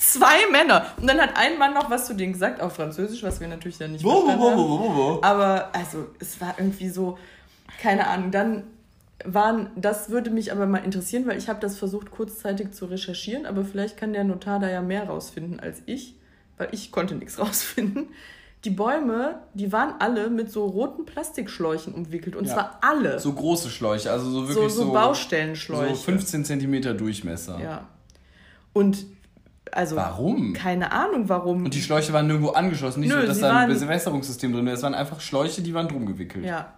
[0.00, 0.86] zwei Männer.
[1.00, 3.78] Und dann hat ein Mann noch was zu denen gesagt, auf Französisch, was wir natürlich
[3.78, 5.18] dann nicht wo, verstanden wo, wo, wo, wo.
[5.22, 7.18] Aber also es war irgendwie so,
[7.80, 8.30] keine Ahnung.
[8.30, 8.64] Dann
[9.24, 13.46] waren, das würde mich aber mal interessieren, weil ich habe das versucht kurzzeitig zu recherchieren,
[13.46, 16.14] aber vielleicht kann der Notar da ja mehr rausfinden als ich,
[16.56, 18.08] weil ich konnte nichts rausfinden
[18.64, 22.36] die Bäume, die waren alle mit so roten Plastikschläuchen umwickelt.
[22.36, 22.54] Und ja.
[22.54, 23.18] zwar alle.
[23.18, 24.84] So große Schläuche, also so wirklich so.
[24.84, 25.94] So, Baustellenschläuche.
[25.94, 27.58] So 15 cm Durchmesser.
[27.58, 27.88] Ja.
[28.72, 29.06] Und
[29.72, 29.96] also.
[29.96, 30.52] Warum?
[30.52, 31.64] Keine Ahnung warum.
[31.64, 33.00] Und die Schläuche waren nirgendwo angeschlossen.
[33.00, 34.78] Nicht Nö, so, dass da ein Bewässerungssystem drin ist.
[34.78, 36.44] Es waren einfach Schläuche, die waren drum gewickelt.
[36.44, 36.74] Ja.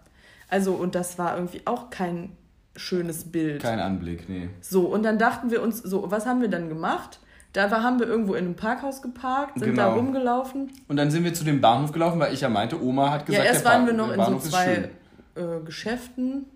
[0.48, 2.36] Also, und das war irgendwie auch kein
[2.76, 3.62] schönes Bild.
[3.62, 4.50] Kein Anblick, nee.
[4.60, 7.20] So, und dann dachten wir uns, so, was haben wir dann gemacht?
[7.52, 9.90] Da haben wir irgendwo in einem Parkhaus geparkt, sind genau.
[9.90, 10.70] da rumgelaufen.
[10.88, 13.44] Und dann sind wir zu dem Bahnhof gelaufen, weil ich ja meinte, Oma hat gesagt,
[13.44, 14.90] ja, erst waren wir noch in Bahnhof so zwei
[15.34, 16.46] äh, Geschäften.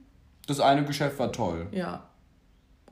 [0.47, 1.67] Das eine Geschäft war toll.
[1.71, 2.05] Ja.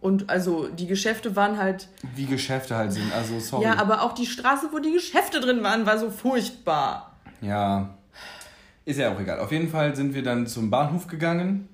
[0.05, 1.89] Und also die Geschäfte waren halt.
[2.15, 3.65] Wie Geschäfte halt sind, also sorry.
[3.65, 7.17] Ja, aber auch die Straße, wo die Geschäfte drin waren, war so furchtbar.
[7.41, 7.95] Ja.
[8.85, 9.41] Ist ja auch egal.
[9.41, 11.71] Auf jeden Fall sind wir dann zum Bahnhof gegangen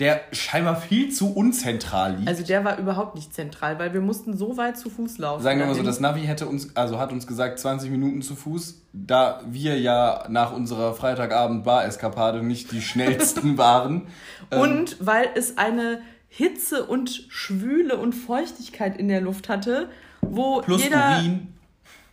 [0.00, 2.28] der scheinbar viel zu unzentral liegt.
[2.28, 5.42] Also der war überhaupt nicht zentral, weil wir mussten so weit zu Fuß laufen.
[5.42, 8.34] Sagen wir mal so, das Navi hätte uns, also hat uns gesagt 20 Minuten zu
[8.34, 14.06] Fuß, da wir ja nach unserer Freitagabend-Bar-Eskapade nicht die schnellsten waren.
[14.50, 16.00] Ähm, und ähm, weil es eine
[16.32, 21.18] Hitze und Schwüle und Feuchtigkeit in der Luft hatte, wo plus jeder...
[21.18, 21.54] Urin.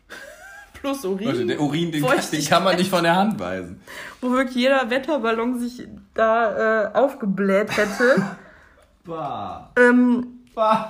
[0.74, 1.28] plus Urin.
[1.28, 3.80] Leute, der Urin, den, den, kann man nicht von der Hand weisen.
[4.22, 8.38] Wo wirklich jeder Wetterballon sich da äh, aufgebläht hätte.
[9.05, 9.72] bah.
[9.78, 10.88] Ähm, bah.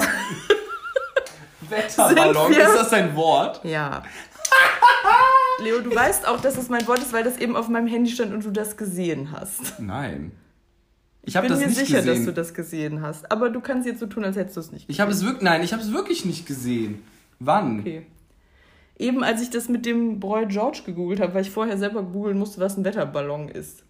[1.67, 3.59] Wetterballon, ist das ein Wort?
[3.65, 4.03] Ja.
[5.59, 8.09] Leo, du weißt auch, dass es mein Wort ist, weil das eben auf meinem Handy
[8.09, 9.79] stand und du das gesehen hast.
[9.79, 10.31] Nein.
[11.27, 12.05] Ich, ich bin mir sicher, gesehen.
[12.05, 13.29] dass du das gesehen hast.
[13.29, 14.93] Aber du kannst jetzt so tun, als hättest du es nicht gesehen.
[14.93, 17.03] Ich habe es wirklich, nein, ich habe es wirklich nicht gesehen.
[17.39, 17.81] Wann?
[17.81, 18.05] Okay.
[18.97, 22.39] Eben als ich das mit dem Boy George gegoogelt habe, weil ich vorher selber googeln
[22.39, 23.83] musste, was ein Wetterballon ist.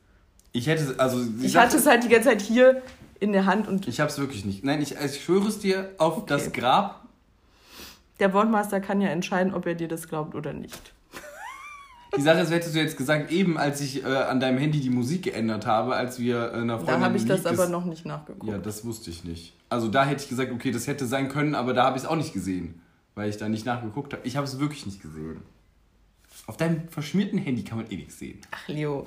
[0.51, 1.21] Ich hätte, also.
[1.38, 2.81] Ich, ich hatte es halt die ganze Zeit hier
[3.19, 3.88] in der Hand und.
[3.88, 4.63] Ich habe es wirklich nicht.
[4.63, 6.25] Nein, ich, ich schwöre es dir auf okay.
[6.29, 7.05] das Grab.
[8.19, 10.91] Der Wortmaster kann ja entscheiden, ob er dir das glaubt oder nicht.
[12.15, 14.89] Die Sache ist, hättest du jetzt gesagt, eben als ich äh, an deinem Handy die
[14.89, 18.49] Musik geändert habe, als wir äh, nach Da habe ich das aber noch nicht nachgeguckt.
[18.49, 19.53] Ja, das wusste ich nicht.
[19.69, 22.09] Also da hätte ich gesagt, okay, das hätte sein können, aber da habe ich es
[22.09, 22.81] auch nicht gesehen,
[23.15, 24.25] weil ich da nicht nachgeguckt habe.
[24.25, 25.41] Ich habe es wirklich nicht gesehen.
[26.45, 28.39] Auf deinem verschmierten Handy kann man eh nichts sehen.
[28.51, 29.05] Ach, Leo,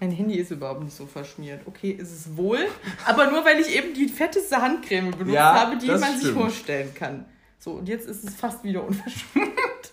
[0.00, 1.62] mein Handy ist überhaupt nicht so verschmiert.
[1.66, 2.58] Okay, ist es wohl,
[3.06, 6.20] aber nur weil ich eben die fetteste Handcreme benutzt ja, habe, die man stimmt.
[6.20, 7.24] sich vorstellen kann.
[7.58, 9.92] So, und jetzt ist es fast wieder unverschmiert.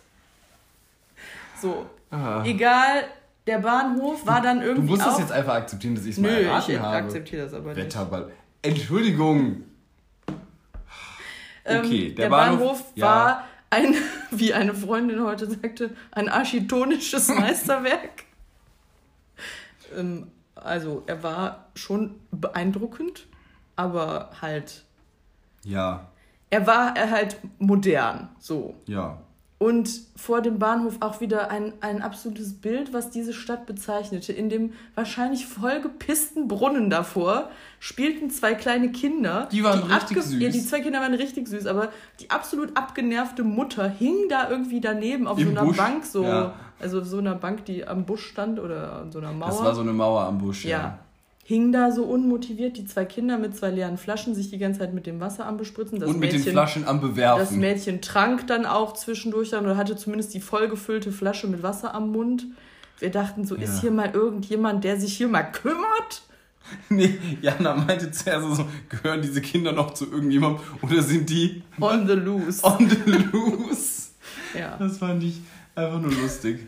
[1.62, 2.44] So, Aha.
[2.46, 3.06] egal,
[3.46, 4.88] der Bahnhof war dann irgendwie.
[4.88, 6.98] Du musst das jetzt einfach akzeptieren, dass ich es mal erraten ich habe.
[6.98, 7.86] ich akzeptiere das aber nicht.
[7.86, 8.32] Wetterball.
[8.62, 9.64] Entschuldigung.
[11.66, 13.06] Ähm, okay, der, der Bahnhof, Bahnhof ja.
[13.06, 13.96] war ein,
[14.32, 18.24] wie eine Freundin heute sagte, ein architonisches Meisterwerk.
[19.96, 23.28] ähm, also er war schon beeindruckend,
[23.76, 24.84] aber halt.
[25.64, 26.10] Ja.
[26.50, 28.76] Er war halt modern, so.
[28.88, 29.22] Ja.
[29.60, 34.32] Und vor dem Bahnhof auch wieder ein, ein absolutes Bild, was diese Stadt bezeichnete.
[34.32, 39.50] In dem wahrscheinlich vollgepissten Brunnen davor spielten zwei kleine Kinder.
[39.52, 40.42] Die waren die richtig süß.
[40.42, 41.90] Ja, die zwei Kinder waren richtig süß, aber
[42.22, 45.78] die absolut abgenervte Mutter hing da irgendwie daneben auf Im so einer Busch.
[45.78, 46.54] Bank, so, ja.
[46.80, 49.50] also so einer Bank, die am Busch stand oder an so einer Mauer.
[49.50, 50.70] Das war so eine Mauer am Busch, ja.
[50.70, 51.00] ja
[51.50, 54.94] hing da so unmotiviert, die zwei Kinder mit zwei leeren Flaschen, sich die ganze Zeit
[54.94, 56.00] mit dem Wasser am bespritzen.
[56.00, 57.40] Das und mit Mädchen, den Flaschen am Bewerfen.
[57.40, 61.96] Das Mädchen trank dann auch zwischendurch dann oder hatte zumindest die vollgefüllte Flasche mit Wasser
[61.96, 62.46] am Mund.
[63.00, 63.64] Wir dachten so, ja.
[63.64, 66.22] ist hier mal irgendjemand, der sich hier mal kümmert?
[66.90, 71.64] Nee, Jana meinte zuerst so, gehören diese Kinder noch zu irgendjemandem oder sind die...
[71.82, 72.64] On the loose.
[72.64, 74.10] On the loose.
[74.56, 74.78] ja.
[74.78, 75.42] Das fand ich
[75.74, 76.68] einfach nur lustig.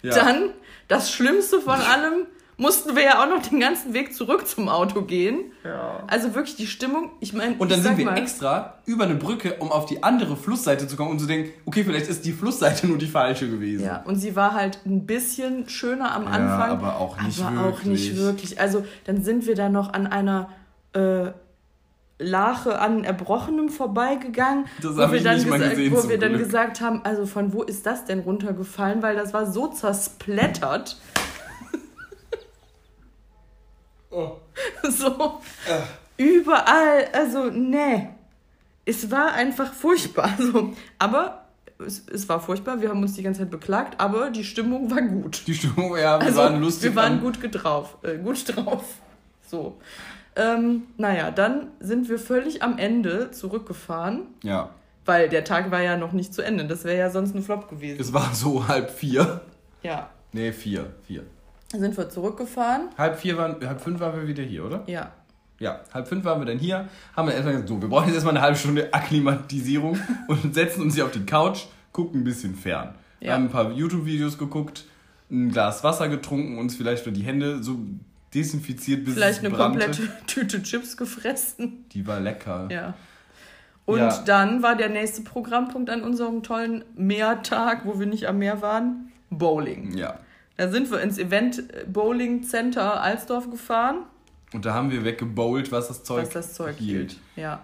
[0.00, 0.14] Ja.
[0.14, 0.52] Dann,
[0.88, 5.02] das Schlimmste von allem, mussten wir ja auch noch den ganzen Weg zurück zum Auto
[5.02, 5.52] gehen.
[5.64, 6.02] Ja.
[6.06, 7.56] Also wirklich die Stimmung, ich meine.
[7.58, 10.96] Und dann sind wir mal, extra über eine Brücke, um auf die andere Flussseite zu
[10.96, 13.84] kommen und zu denken, okay, vielleicht ist die Flussseite nur die falsche gewesen.
[13.84, 16.48] Ja, und sie war halt ein bisschen schöner am Anfang.
[16.48, 17.80] Ja, aber auch nicht aber wirklich.
[17.80, 18.60] auch nicht wirklich.
[18.60, 20.48] Also dann sind wir da noch an einer.
[20.92, 21.32] Äh,
[22.18, 27.00] Lache an Erbrochenem vorbeigegangen, das wo, wir dann, gesagt, gesehen, wo wir dann gesagt haben,
[27.04, 30.98] also von wo ist das denn runtergefallen, weil das war so zersplättert.
[34.12, 34.36] Oh.
[34.88, 35.40] So.
[35.68, 36.22] Äh.
[36.22, 37.08] Überall.
[37.12, 38.08] Also, nee.
[38.84, 40.30] Es war einfach furchtbar.
[40.38, 40.72] So.
[40.98, 41.46] Aber
[41.78, 42.80] es, es, war furchtbar.
[42.80, 45.42] Wir haben uns die ganze Zeit beklagt, aber die Stimmung war gut.
[45.46, 46.90] Die Stimmung, ja, wir also, waren lustig.
[46.90, 47.96] Wir waren gut drauf.
[48.02, 48.84] Äh, gut drauf.
[49.46, 49.78] So.
[50.36, 54.22] Ähm, naja, dann sind wir völlig am Ende zurückgefahren.
[54.42, 54.70] Ja.
[55.04, 56.64] Weil der Tag war ja noch nicht zu Ende.
[56.64, 58.00] Das wäre ja sonst ein Flop gewesen.
[58.00, 59.40] Es war so halb vier.
[59.82, 60.10] Ja.
[60.32, 60.94] Nee, vier.
[61.06, 61.24] Vier
[61.80, 62.88] sind wir zurückgefahren.
[62.96, 64.82] Halb vier waren, halb fünf waren wir wieder hier, oder?
[64.86, 65.12] Ja.
[65.58, 68.14] Ja, halb fünf waren wir dann hier, haben wir erstmal gesagt, so, wir brauchen jetzt
[68.14, 69.96] erstmal eine halbe Stunde Akklimatisierung
[70.28, 72.94] und setzen uns hier auf die Couch, gucken ein bisschen fern.
[73.20, 73.34] Ja.
[73.34, 74.84] Haben ein paar YouTube-Videos geguckt,
[75.30, 77.78] ein Glas Wasser getrunken, uns vielleicht nur die Hände so
[78.34, 79.86] desinfiziert bis Vielleicht eine brannte.
[79.86, 81.84] komplette Tüte Chips gefressen.
[81.92, 82.68] Die war lecker.
[82.70, 82.94] Ja.
[83.84, 84.22] Und ja.
[84.24, 89.12] dann war der nächste Programmpunkt an unserem tollen Meertag, wo wir nicht am Meer waren,
[89.30, 89.96] Bowling.
[89.96, 90.18] Ja.
[90.56, 94.04] Da sind wir ins Event Bowling Center Alsdorf gefahren.
[94.52, 97.12] Und da haben wir weggebowlt, was das Zeug, was das Zeug hielt.
[97.12, 97.20] hielt.
[97.36, 97.62] Ja.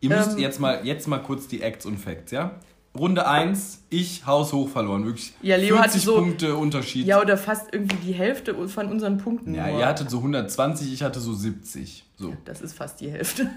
[0.00, 2.52] Ihr müsst ähm, jetzt, mal, jetzt mal kurz die Acts und Facts, ja?
[2.96, 5.04] Runde 1, ich haushoch verloren.
[5.04, 7.06] Wirklich ja, Leo 40 so, Punkte Unterschied.
[7.06, 9.54] Ja, oder fast irgendwie die Hälfte von unseren Punkten.
[9.54, 9.78] Ja, nur.
[9.78, 12.04] ihr hattet so 120, ich hatte so 70.
[12.16, 12.36] So.
[12.44, 13.48] Das ist fast die Hälfte.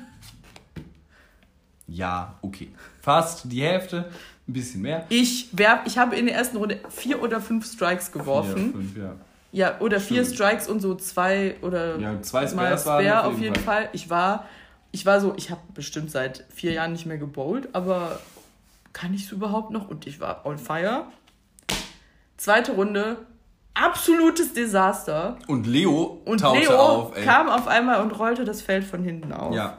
[1.88, 2.70] Ja, okay.
[3.02, 4.10] Fast die Hälfte.
[4.48, 5.06] Ein bisschen mehr.
[5.10, 8.56] Ich, werf, ich habe in der ersten Runde vier oder fünf Strikes geworfen.
[8.56, 9.16] Vier, fünf, ja.
[9.54, 10.36] Ja, oder vier Stimmt.
[10.36, 13.84] Strikes und so zwei oder ja, zwei mal Spare auf jeden Fall.
[13.84, 13.90] Fall.
[13.94, 14.48] Ich war,
[14.92, 18.20] ich war so, ich habe bestimmt seit vier Jahren nicht mehr gebowlt, aber
[18.94, 19.90] kann ich es überhaupt noch?
[19.90, 21.06] Und ich war on fire.
[22.36, 23.18] Zweite Runde,
[23.76, 25.38] absolutes Desaster.
[25.48, 29.54] Und Leo und Leo auf, kam auf einmal und rollte das Feld von hinten auf.
[29.54, 29.78] Ja.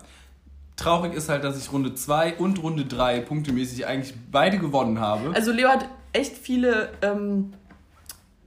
[0.77, 5.33] Traurig ist halt, dass ich Runde 2 und Runde 3 punktemäßig eigentlich beide gewonnen habe.
[5.35, 7.53] Also Leo hat echt viele ähm,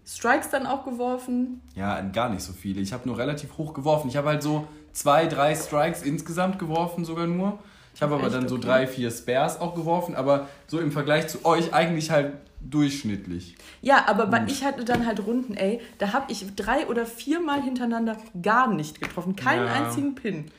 [0.05, 1.61] Strikes dann auch geworfen?
[1.75, 2.81] Ja, gar nicht so viele.
[2.81, 4.09] Ich habe nur relativ hoch geworfen.
[4.09, 7.59] Ich habe halt so zwei, drei Strikes insgesamt geworfen, sogar nur.
[7.93, 8.49] Ich habe aber dann okay.
[8.49, 13.55] so drei, vier Spares auch geworfen, aber so im Vergleich zu euch eigentlich halt durchschnittlich.
[13.81, 14.51] Ja, aber Gut.
[14.51, 19.01] ich hatte dann halt Runden, ey, da habe ich drei oder viermal hintereinander gar nicht
[19.01, 19.35] getroffen.
[19.35, 19.73] Keinen ja.
[19.73, 20.51] einzigen Pin.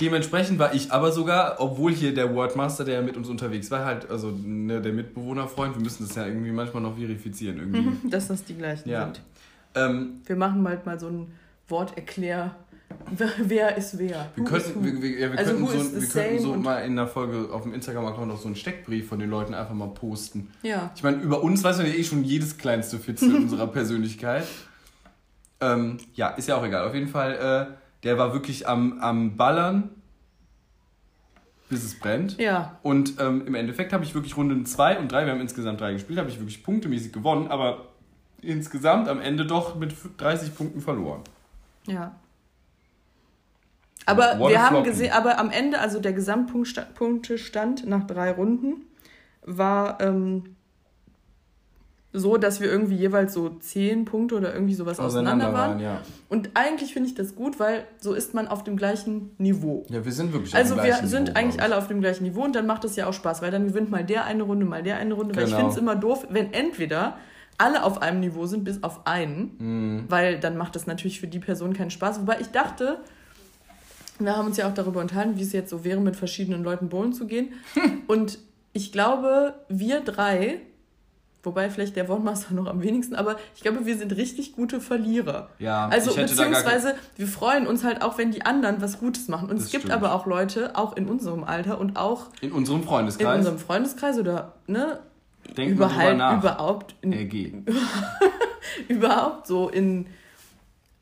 [0.00, 4.10] Dementsprechend war ich aber sogar, obwohl hier der Wordmaster, der mit uns unterwegs war, halt,
[4.10, 7.58] also ne, der Mitbewohnerfreund, wir müssen das ja irgendwie manchmal noch verifizieren.
[7.58, 8.08] Irgendwie.
[8.08, 9.04] Dass das die gleichen ja.
[9.04, 9.20] sind.
[9.76, 11.32] Ähm, wir machen halt mal so ein
[11.68, 12.56] Worterklär.
[13.38, 14.30] Wer ist wer?
[14.36, 17.08] Wir könnten, wir, wir, ja, wir also könnten so, wir könnten so mal in der
[17.08, 20.52] Folge auf dem Instagram-Account noch so einen Steckbrief von den Leuten einfach mal posten.
[20.62, 20.92] Ja.
[20.94, 24.46] Ich meine, über uns weiß man ja eh schon jedes kleinste Fitzel unserer Persönlichkeit.
[25.60, 26.86] Ähm, ja, ist ja auch egal.
[26.86, 27.68] Auf jeden Fall.
[27.72, 29.90] Äh, der war wirklich am, am Ballern,
[31.68, 32.38] bis es brennt.
[32.38, 32.78] Ja.
[32.82, 35.94] Und ähm, im Endeffekt habe ich wirklich Runden 2 und 3, wir haben insgesamt 3
[35.94, 37.88] gespielt, habe ich wirklich punktemäßig gewonnen, aber
[38.42, 41.22] insgesamt am Ende doch mit 30 Punkten verloren.
[41.86, 42.14] Ja.
[44.06, 48.82] Aber One wir haben gesehen, aber am Ende, also der Gesamtpunktestand nach drei Runden
[49.42, 50.56] war ähm,
[52.16, 55.80] so, dass wir irgendwie jeweils so zehn Punkte oder irgendwie sowas auseinander, auseinander waren.
[55.80, 56.00] Ja.
[56.28, 59.84] Und eigentlich finde ich das gut, weil so ist man auf dem gleichen Niveau.
[59.90, 62.54] Ja, wir sind wirklich Also wir Niveau, sind eigentlich alle auf dem gleichen Niveau und
[62.54, 64.98] dann macht es ja auch Spaß, weil dann gewinnt mal der eine Runde, mal der
[64.98, 65.34] eine Runde.
[65.34, 65.44] Genau.
[65.44, 67.18] Weil ich finde es immer doof, wenn entweder
[67.58, 70.04] alle auf einem Niveau sind, bis auf einen, mhm.
[70.08, 72.20] weil dann macht das natürlich für die Person keinen Spaß.
[72.20, 73.00] Wobei ich dachte,
[74.20, 76.88] wir haben uns ja auch darüber unterhalten, wie es jetzt so wäre, mit verschiedenen Leuten
[76.88, 77.54] bowlen zu gehen.
[78.06, 78.38] und
[78.72, 80.60] ich glaube, wir drei
[81.44, 85.48] Wobei vielleicht der Wortmaster noch am wenigsten, aber ich glaube, wir sind richtig gute Verlierer.
[85.58, 89.50] Ja, also beziehungsweise wir freuen uns halt auch, wenn die anderen was Gutes machen.
[89.50, 89.94] Und das es gibt stimmt.
[89.94, 93.34] aber auch Leute, auch in unserem Alter und auch in unserem Freundeskreis.
[93.34, 94.98] In unserem Freundeskreis oder ne?
[95.56, 96.38] Denken überhaupt, nach.
[96.38, 97.52] überhaupt in, RG.
[98.88, 100.06] überhaupt so in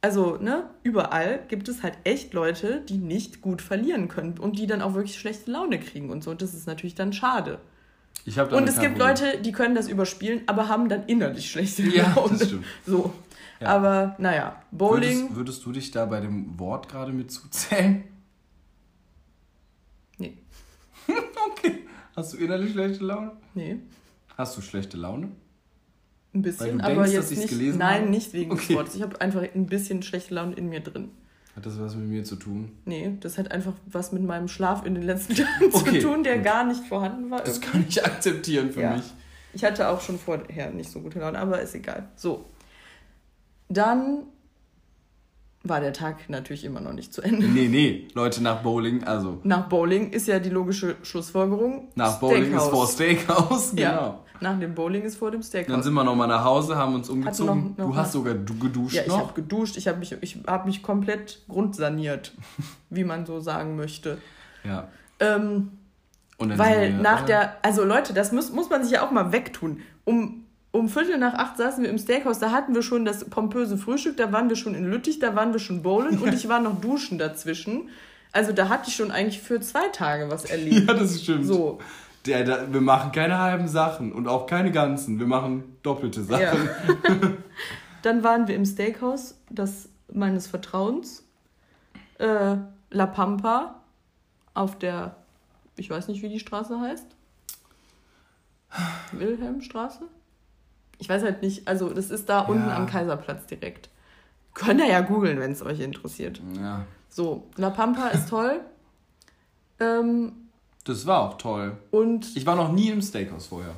[0.05, 4.66] also, ne, überall gibt es halt echt Leute, die nicht gut verlieren können und die
[4.66, 6.32] dann auch wirklich schlechte Laune kriegen und so.
[6.32, 7.61] Und das ist natürlich dann schade.
[8.25, 12.39] Und es gibt Leute, die können das überspielen, aber haben dann innerlich schlechte ja, Laune.
[12.39, 12.64] Das stimmt.
[12.87, 13.12] So.
[13.61, 13.68] Ja.
[13.68, 15.20] Aber naja, Bowling.
[15.20, 18.05] Würdest, würdest, du dich da bei dem Wort gerade mit zuzählen?
[20.18, 20.39] Nee.
[21.51, 21.87] okay.
[22.14, 23.33] Hast du innerlich schlechte Laune?
[23.55, 23.79] Nee.
[24.37, 25.31] Hast du schlechte Laune?
[26.35, 27.77] Ein bisschen, aber denkst, jetzt nicht.
[27.77, 28.11] Nein, habe?
[28.11, 28.68] nicht wegen okay.
[28.68, 28.95] des Wortes.
[28.95, 31.11] Ich habe einfach ein bisschen schlechte Laune in mir drin.
[31.55, 32.73] Hat das was mit mir zu tun?
[32.87, 36.25] Nee, das hat einfach was mit meinem Schlaf in den letzten Tagen okay, zu tun,
[36.25, 36.45] der gut.
[36.45, 37.41] gar nicht vorhanden war.
[37.41, 37.71] Das irgendwie.
[37.71, 38.97] kann ich akzeptieren für ja.
[38.97, 39.05] mich.
[39.55, 42.09] Ich hatte auch schon vorher nicht so gute Laune, aber ist egal.
[42.17, 42.47] So.
[43.69, 44.25] Dann
[45.63, 47.47] war der Tag natürlich immer noch nicht zu Ende.
[47.47, 49.41] Nee, nee, Leute, nach Bowling, also.
[49.45, 51.89] Nach Bowling ist ja die logische Schlussfolgerung.
[51.95, 52.65] Nach Bowling Steakhouse.
[52.65, 53.81] ist vor Steakhouse, genau.
[53.83, 55.72] Ja, nach dem Bowling ist vor dem Steakhouse.
[55.72, 57.74] Dann sind wir nochmal nach Hause, haben uns umgezogen.
[57.76, 60.16] Noch, noch du hast sogar geduscht ja, ich habe geduscht, ich habe mich,
[60.47, 62.32] hab mich komplett grundsaniert,
[62.90, 64.18] wie man so sagen möchte.
[64.64, 64.88] Ja.
[65.20, 65.70] Ähm,
[66.38, 69.80] weil wir, nach der, also Leute, das muss, muss man sich ja auch mal wegtun.
[70.05, 73.76] Um um Viertel nach acht saßen wir im Steakhouse, da hatten wir schon das pompöse
[73.76, 76.61] Frühstück, da waren wir schon in Lüttich, da waren wir schon bowlen und ich war
[76.61, 77.90] noch duschen dazwischen.
[78.32, 80.88] Also da hatte ich schon eigentlich für zwei Tage was erlebt.
[80.88, 81.47] Ja, das stimmt.
[81.47, 81.78] So.
[82.27, 85.18] Der, der, wir machen keine halben Sachen und auch keine ganzen.
[85.18, 86.43] Wir machen doppelte Sachen.
[86.43, 87.31] Ja.
[88.03, 91.25] Dann waren wir im Steakhouse, das meines Vertrauens.
[92.18, 92.57] Äh,
[92.91, 93.83] La Pampa
[94.55, 95.16] auf der,
[95.77, 97.07] ich weiß nicht, wie die Straße heißt.
[99.12, 100.05] Wilhelmstraße?
[100.99, 102.49] Ich weiß halt nicht, also das ist da ja.
[102.49, 103.91] unten am Kaiserplatz direkt.
[104.55, 106.41] Könnt ihr ja googeln, wenn es euch interessiert.
[106.57, 106.85] Ja.
[107.09, 108.61] So, La Pampa ist toll.
[109.81, 110.33] Ähm,
[110.85, 111.76] das war auch toll.
[111.91, 113.74] Und ich war noch nie im Steakhouse vorher.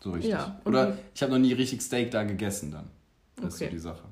[0.00, 0.32] So richtig.
[0.32, 2.90] Ja, Oder ich habe noch nie richtig Steak da gegessen dann.
[3.36, 3.64] Das okay.
[3.64, 4.04] ist so die Sache.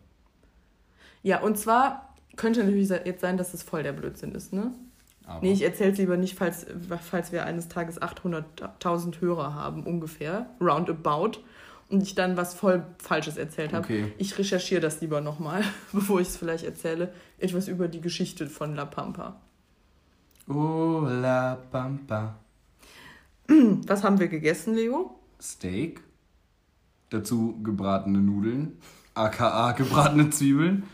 [1.23, 4.73] Ja, und zwar könnte natürlich jetzt sein, dass es voll der Blödsinn ist, ne?
[5.27, 5.41] Aber.
[5.41, 6.67] Nee, ich erzähle es lieber nicht, falls,
[7.01, 11.39] falls wir eines Tages 800.000 Hörer haben, ungefähr, roundabout
[11.89, 13.85] und ich dann was voll Falsches erzählt habe.
[13.85, 14.13] Okay.
[14.19, 17.13] Ich recherchiere das lieber nochmal, bevor ich es vielleicht erzähle.
[17.39, 19.41] Etwas über die Geschichte von La Pampa.
[20.47, 22.37] Oh, La Pampa.
[23.87, 25.19] Was haben wir gegessen, Leo?
[25.41, 26.01] Steak.
[27.11, 28.79] Dazu gebratene Nudeln.
[29.15, 30.85] aka gebratene Zwiebeln.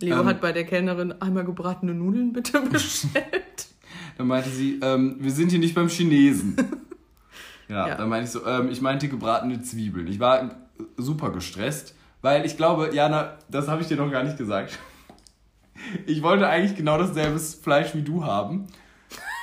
[0.00, 3.68] Leo ähm, hat bei der Kellnerin einmal gebratene Nudeln bitte bestellt.
[4.18, 6.56] dann meinte sie, ähm, wir sind hier nicht beim Chinesen.
[7.68, 10.06] ja, ja, dann meinte ich so, ähm, ich meinte gebratene Zwiebeln.
[10.06, 10.56] Ich war
[10.96, 14.78] super gestresst, weil ich glaube, Jana, das habe ich dir noch gar nicht gesagt.
[16.06, 18.66] Ich wollte eigentlich genau dasselbe Fleisch wie du haben.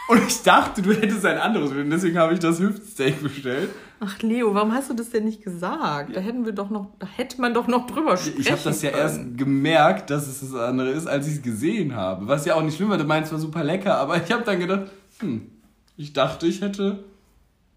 [0.09, 1.71] Und ich dachte, du hättest ein anderes.
[1.71, 3.69] Und deswegen habe ich das Hüftsteak bestellt.
[4.05, 6.13] Ach Leo, warum hast du das denn nicht gesagt?
[6.15, 8.81] Da hätten wir doch noch, da hätte man doch noch drüber sprechen Ich habe das
[8.81, 12.27] ja erst gemerkt, dass es das andere ist, als ich es gesehen habe.
[12.27, 14.59] Was ja auch nicht schlimm war, du meinst war super lecker, aber ich habe dann
[14.59, 15.49] gedacht, hm,
[15.95, 17.05] ich dachte, ich hätte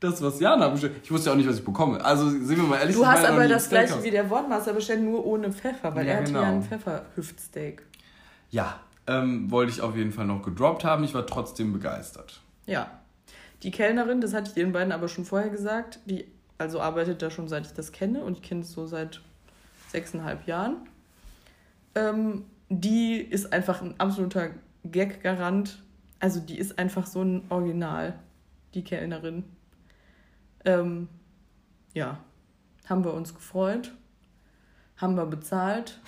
[0.00, 0.94] das, was Jana bestellt.
[1.04, 2.04] Ich wusste ja auch nicht, was ich bekomme.
[2.04, 2.96] Also sind wir mal ehrlich.
[2.96, 6.22] Du hast aber das gleiche wie der Wortmaster bestellt, nur ohne Pfeffer, weil ja, er
[6.24, 6.42] genau.
[6.42, 7.82] ja ein Pfefferhüftsteak.
[8.51, 11.05] Ja, ähm, wollte ich auf jeden Fall noch gedroppt haben.
[11.05, 12.40] Ich war trotzdem begeistert.
[12.66, 13.01] Ja.
[13.62, 16.26] Die Kellnerin, das hatte ich den beiden aber schon vorher gesagt, die
[16.59, 19.20] also arbeitet da schon seit ich das kenne und ich kenne es so seit
[19.88, 20.76] sechseinhalb Jahren.
[21.94, 24.51] Ähm, die ist einfach ein absoluter
[24.84, 25.82] Gag-Garant.
[26.18, 28.18] Also die ist einfach so ein Original,
[28.74, 29.44] die Kellnerin.
[30.64, 31.09] Ähm,
[31.94, 32.18] ja,
[32.88, 33.92] haben wir uns gefreut,
[34.97, 36.01] haben wir bezahlt.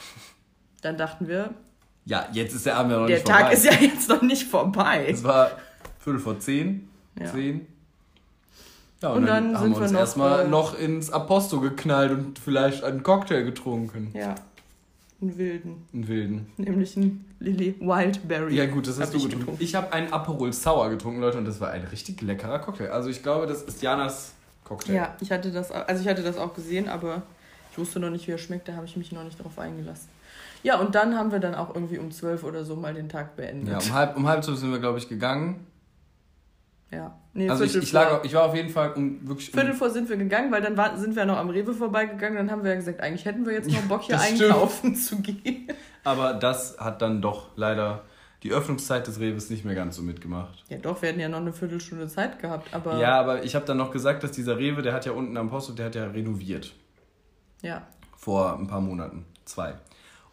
[0.83, 1.55] Dann dachten wir,
[2.09, 3.39] ja, jetzt ist der Abend ja noch der nicht vorbei.
[3.39, 5.07] Der Tag ist ja jetzt noch nicht vorbei.
[5.09, 5.51] Es war
[5.99, 6.89] Viertel vor zehn,
[7.21, 7.27] ja.
[7.27, 7.67] zehn.
[9.03, 12.11] Ja, und, und dann, dann, haben wir uns noch, erstmal äh, noch ins Aposto geknallt
[12.11, 14.11] und vielleicht einen Cocktail getrunken.
[14.15, 14.35] Ja,
[15.21, 15.87] einen wilden.
[15.93, 16.53] Einen wilden.
[16.57, 18.57] Nämlich einen Lily Wildberry.
[18.57, 19.41] Ja gut, das hast du getrunken.
[19.41, 19.63] getrunken.
[19.63, 22.89] Ich habe einen Aperol Sour getrunken, Leute, und das war ein richtig leckerer Cocktail.
[22.89, 24.33] Also ich glaube, das ist Janas
[24.65, 24.95] Cocktail.
[24.95, 27.23] Ja, ich hatte das, also ich hatte das auch gesehen, aber
[27.71, 30.09] ich wusste noch nicht, wie er schmeckt, da habe ich mich noch nicht darauf eingelassen.
[30.69, 33.37] Ja, und dann haben wir dann auch irgendwie um zwölf oder so mal den Tag
[33.37, 33.73] beendet.
[33.73, 35.67] Ja, um halb, um halb zwölf sind wir, glaube ich, gegangen.
[36.91, 37.19] Ja.
[37.33, 39.51] Nee, also ich, ich, lag, ich war auf jeden Fall um wirklich.
[39.51, 42.37] Viertel vor sind wir gegangen, weil dann war, sind wir noch am Rewe vorbeigegangen.
[42.37, 45.69] Dann haben wir ja gesagt, eigentlich hätten wir jetzt noch Bock hier einkaufen zu gehen.
[46.05, 48.05] Aber das hat dann doch leider
[48.43, 50.65] die Öffnungszeit des Rewes nicht mehr ganz so mitgemacht.
[50.69, 52.75] Ja, doch, wir hätten ja noch eine Viertelstunde Zeit gehabt.
[52.75, 55.39] Aber ja, aber ich habe dann noch gesagt, dass dieser Rewe, der hat ja unten
[55.39, 56.75] am Posthof, der hat ja renoviert.
[57.63, 57.87] Ja.
[58.19, 59.25] Vor ein paar Monaten.
[59.47, 59.77] Zwei.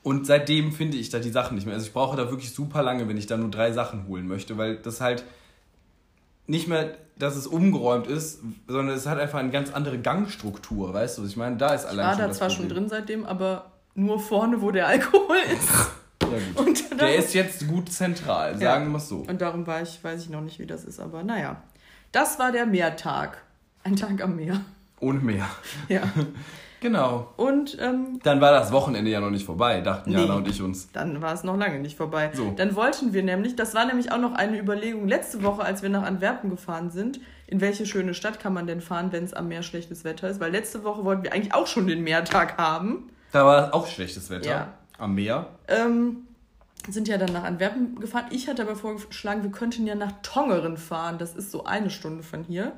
[0.06, 1.74] Und seitdem finde ich da die Sachen nicht mehr.
[1.74, 4.56] Also ich brauche da wirklich super lange, wenn ich da nur drei Sachen holen möchte,
[4.56, 5.24] weil das halt
[6.46, 11.18] nicht mehr, dass es umgeräumt ist, sondern es hat einfach eine ganz andere Gangstruktur, weißt
[11.18, 11.26] du?
[11.26, 12.14] Ich meine, da ist allein.
[12.14, 12.70] Ich war da zwar Problem.
[12.70, 15.70] schon drin seitdem, aber nur vorne, wo der Alkohol ist.
[16.22, 16.84] Ja, gut.
[17.02, 19.26] der ist jetzt gut zentral, sagen wir es so.
[19.28, 21.64] Und darum war ich, weiß ich noch nicht, wie das ist, aber naja.
[22.12, 23.42] Das war der Meertag.
[23.84, 24.62] Ein Tag am Meer.
[25.00, 25.50] Ohne Meer.
[25.90, 26.04] Ja.
[26.86, 27.34] Genau.
[27.36, 30.62] Und ähm, dann war das Wochenende ja noch nicht vorbei, dachten nee, Jana und ich
[30.62, 30.92] uns.
[30.92, 32.30] Dann war es noch lange nicht vorbei.
[32.32, 32.54] So.
[32.56, 35.90] Dann wollten wir nämlich, das war nämlich auch noch eine Überlegung letzte Woche, als wir
[35.90, 39.48] nach Antwerpen gefahren sind, in welche schöne Stadt kann man denn fahren, wenn es am
[39.48, 40.40] Meer schlechtes Wetter ist?
[40.40, 43.10] Weil letzte Woche wollten wir eigentlich auch schon den Meertag haben.
[43.32, 44.48] Da war auch schlechtes Wetter.
[44.48, 44.74] Ja.
[45.00, 45.48] Am Meer.
[45.68, 46.18] Ähm,
[46.88, 48.26] sind ja dann nach Antwerpen gefahren.
[48.30, 51.18] Ich hatte aber vorgeschlagen, wir könnten ja nach Tongeren fahren.
[51.18, 52.74] Das ist so eine Stunde von hier.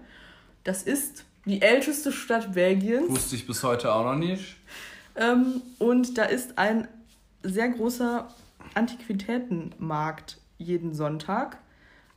[0.64, 3.10] Das ist die älteste Stadt Belgiens.
[3.10, 4.58] Wusste ich bis heute auch noch nicht.
[5.16, 6.88] Ähm, und da ist ein
[7.42, 8.28] sehr großer
[8.74, 11.58] Antiquitätenmarkt jeden Sonntag.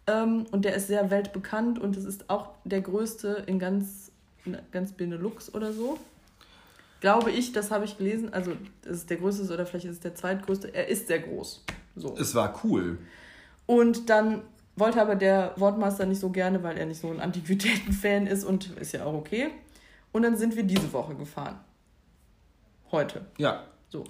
[0.07, 4.11] Ähm, und der ist sehr weltbekannt und es ist auch der größte in ganz,
[4.45, 5.99] in ganz Benelux oder so.
[7.01, 8.33] Glaube ich, das habe ich gelesen.
[8.35, 8.53] Also,
[8.83, 10.75] es ist der größte oder vielleicht ist es der zweitgrößte.
[10.75, 11.65] Er ist sehr groß.
[11.97, 12.17] So.
[12.19, 12.99] Es war cool.
[13.65, 14.43] Und dann
[14.81, 18.71] wollte aber der Wortmaster nicht so gerne, weil er nicht so ein Antiquitäten-Fan ist und
[18.79, 19.51] ist ja auch okay.
[20.13, 21.61] Und dann sind wir diese Woche gefahren.
[22.91, 23.27] Heute.
[23.39, 23.63] Ja.
[23.89, 24.05] So.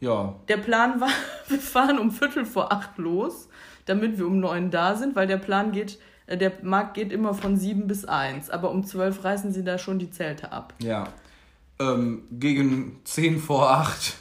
[0.00, 0.36] Ja.
[0.48, 1.10] Der Plan war,
[1.48, 3.48] wir fahren um Viertel vor acht los,
[3.84, 7.34] damit wir um neun da sind, weil der Plan geht, äh, der Markt geht immer
[7.34, 10.74] von sieben bis eins, aber um zwölf reißen sie da schon die Zelte ab.
[10.78, 11.08] Ja.
[11.80, 14.16] Ähm, gegen zehn vor acht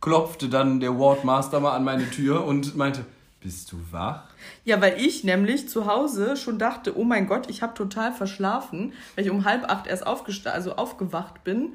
[0.00, 3.04] klopfte dann der Wardmaster mal an meine Tür und meinte,
[3.40, 4.31] bist du wach?
[4.64, 8.92] Ja, weil ich nämlich zu Hause schon dachte, oh mein Gott, ich habe total verschlafen,
[9.14, 11.70] weil ich um halb acht erst also aufgewacht bin.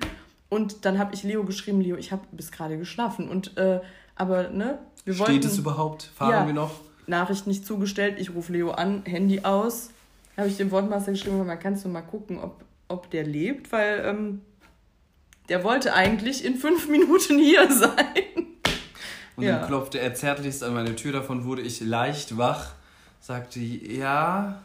[0.49, 3.27] Und dann habe ich Leo geschrieben, Leo, ich habe bis gerade geschlafen.
[3.27, 3.81] Und äh,
[4.15, 6.03] aber ne, wir Steht wollten, es überhaupt?
[6.15, 6.71] Fahren ja, wir noch?
[7.05, 8.15] Nachricht nicht zugestellt.
[8.19, 9.91] Ich rufe Leo an, Handy aus.
[10.35, 14.03] Habe ich dem Wortmaster geschrieben, mal kannst du mal gucken, ob, ob der lebt, weil
[14.05, 14.41] ähm,
[15.49, 18.56] der wollte eigentlich in fünf Minuten hier sein.
[19.37, 19.59] Und ja.
[19.59, 22.73] dann klopfte er zärtlichst an meine Tür, davon wurde ich leicht wach,
[23.21, 24.61] sagte ja.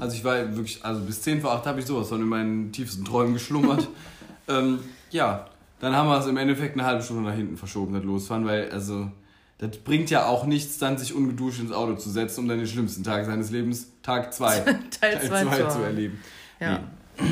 [0.00, 2.72] Also ich war wirklich, also bis 10 vor 8 habe ich sowas von in meinen
[2.72, 3.86] tiefsten Träumen geschlummert.
[4.48, 5.46] ähm, ja,
[5.78, 8.70] dann haben wir es im Endeffekt eine halbe Stunde nach hinten verschoben, das Losfahren, weil
[8.70, 9.10] also
[9.58, 12.66] das bringt ja auch nichts, dann sich ungeduscht ins Auto zu setzen, um dann den
[12.66, 14.60] schlimmsten Tag seines Lebens, Tag 2,
[15.00, 16.20] Teil 2 zu erleben.
[16.58, 16.80] Ja.
[17.18, 17.26] Nee.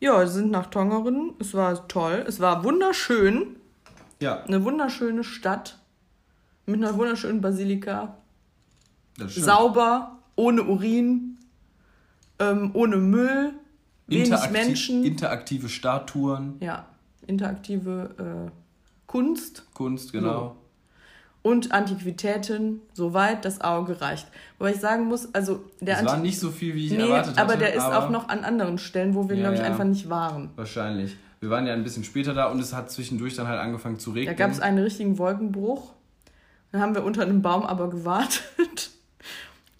[0.00, 1.34] Ja, wir sind nach Tongeren.
[1.38, 2.24] Es war toll.
[2.26, 3.56] Es war wunderschön.
[4.20, 4.44] Ja.
[4.44, 5.78] Eine wunderschöne Stadt
[6.66, 8.16] mit einer wunderschönen Basilika.
[9.26, 11.38] Sauber, ohne Urin,
[12.38, 13.52] ähm, ohne Müll,
[14.06, 15.04] wenig Interaktiv Menschen.
[15.04, 16.56] Interaktive Statuen.
[16.60, 16.86] Ja,
[17.26, 18.50] interaktive äh,
[19.06, 19.66] Kunst.
[19.74, 20.32] Kunst, genau.
[20.32, 20.56] So
[21.42, 24.26] und Antiquitäten, soweit das Auge reicht.
[24.58, 27.38] Wobei ich sagen muss, also der Es war nicht so viel, wie ich nee, erwartet
[27.38, 27.40] hatte.
[27.40, 29.66] Aber der ist auch noch an anderen Stellen, wo wir, ja, glaube ich, ja.
[29.66, 30.50] einfach nicht waren.
[30.56, 31.16] Wahrscheinlich.
[31.40, 34.10] Wir waren ja ein bisschen später da und es hat zwischendurch dann halt angefangen zu
[34.10, 34.36] regnen.
[34.36, 35.94] Da gab es einen richtigen Wolkenbruch.
[36.70, 38.90] Dann haben wir unter einem Baum aber gewartet.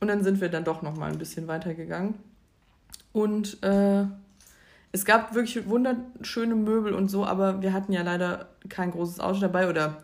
[0.01, 2.15] Und dann sind wir dann doch noch mal ein bisschen weitergegangen.
[3.13, 4.07] Und äh,
[4.93, 9.41] es gab wirklich wunderschöne Möbel und so, aber wir hatten ja leider kein großes Auto
[9.41, 9.99] dabei oder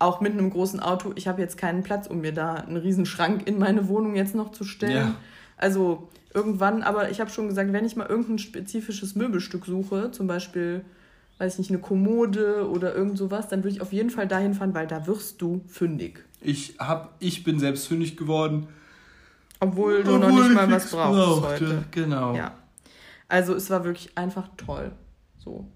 [0.00, 3.06] auch mit einem großen Auto, ich habe jetzt keinen Platz, um mir da einen riesen
[3.06, 4.96] Schrank in meine Wohnung jetzt noch zu stellen.
[4.96, 5.14] Ja.
[5.56, 10.26] Also irgendwann, aber ich habe schon gesagt, wenn ich mal irgendein spezifisches Möbelstück suche, zum
[10.26, 10.84] Beispiel,
[11.38, 14.54] weiß ich nicht, eine Kommode oder irgend sowas, dann würde ich auf jeden Fall dahin
[14.54, 16.24] fahren, weil da wirst du fündig.
[16.40, 18.68] Ich, hab, ich bin selbst fündig geworden.
[19.60, 21.84] Obwohl du Obwohl noch nicht mal was brauchst heute.
[21.90, 22.34] Genau.
[22.34, 22.54] Ja.
[23.28, 24.92] Also es war wirklich einfach toll.
[25.38, 25.66] So.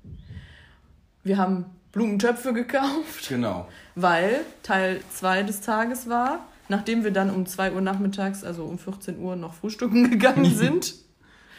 [1.22, 3.28] Wir haben Blumentöpfe gekauft.
[3.28, 3.68] Genau.
[3.94, 8.78] Weil Teil 2 des Tages war, nachdem wir dann um 2 Uhr nachmittags, also um
[8.78, 10.94] 14 Uhr, noch frühstücken gegangen sind.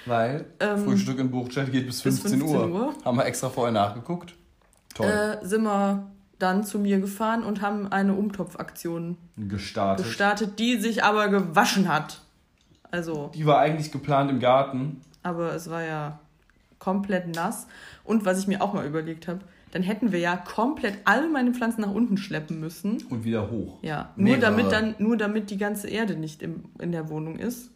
[0.05, 2.87] Weil ähm, Frühstück in Buchstadt geht bis 15, bis 15 Uhr.
[2.87, 2.93] Uhr.
[3.03, 4.35] Haben wir extra vorher nachgeguckt.
[4.93, 5.05] Toll.
[5.05, 6.07] Äh, sind wir
[6.39, 10.05] dann zu mir gefahren und haben eine Umtopfaktion gestartet.
[10.05, 12.21] gestartet, die sich aber gewaschen hat.
[12.89, 13.31] Also.
[13.33, 15.01] Die war eigentlich geplant im Garten.
[15.23, 16.19] Aber es war ja
[16.79, 17.67] komplett nass.
[18.03, 19.39] Und was ich mir auch mal überlegt habe,
[19.71, 23.01] dann hätten wir ja komplett alle meine Pflanzen nach unten schleppen müssen.
[23.09, 23.79] Und wieder hoch.
[23.81, 27.71] Ja, nur damit dann, nur damit die ganze Erde nicht im, in der Wohnung ist.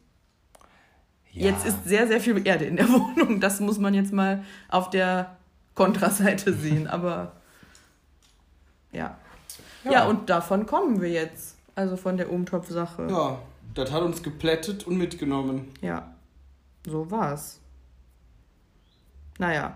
[1.34, 1.50] Ja.
[1.50, 3.40] Jetzt ist sehr, sehr viel Erde in der Wohnung.
[3.40, 5.38] Das muss man jetzt mal auf der
[5.76, 6.88] Kontraseite sehen.
[6.88, 7.34] Aber
[8.92, 9.18] ja.
[9.84, 9.92] ja.
[9.92, 11.58] Ja, und davon kommen wir jetzt.
[11.76, 13.08] Also von der Umtopf-Sache.
[13.10, 13.40] Ja,
[13.74, 15.72] das hat uns geplättet und mitgenommen.
[15.82, 16.14] Ja,
[16.86, 17.60] so war's.
[19.40, 19.76] Naja,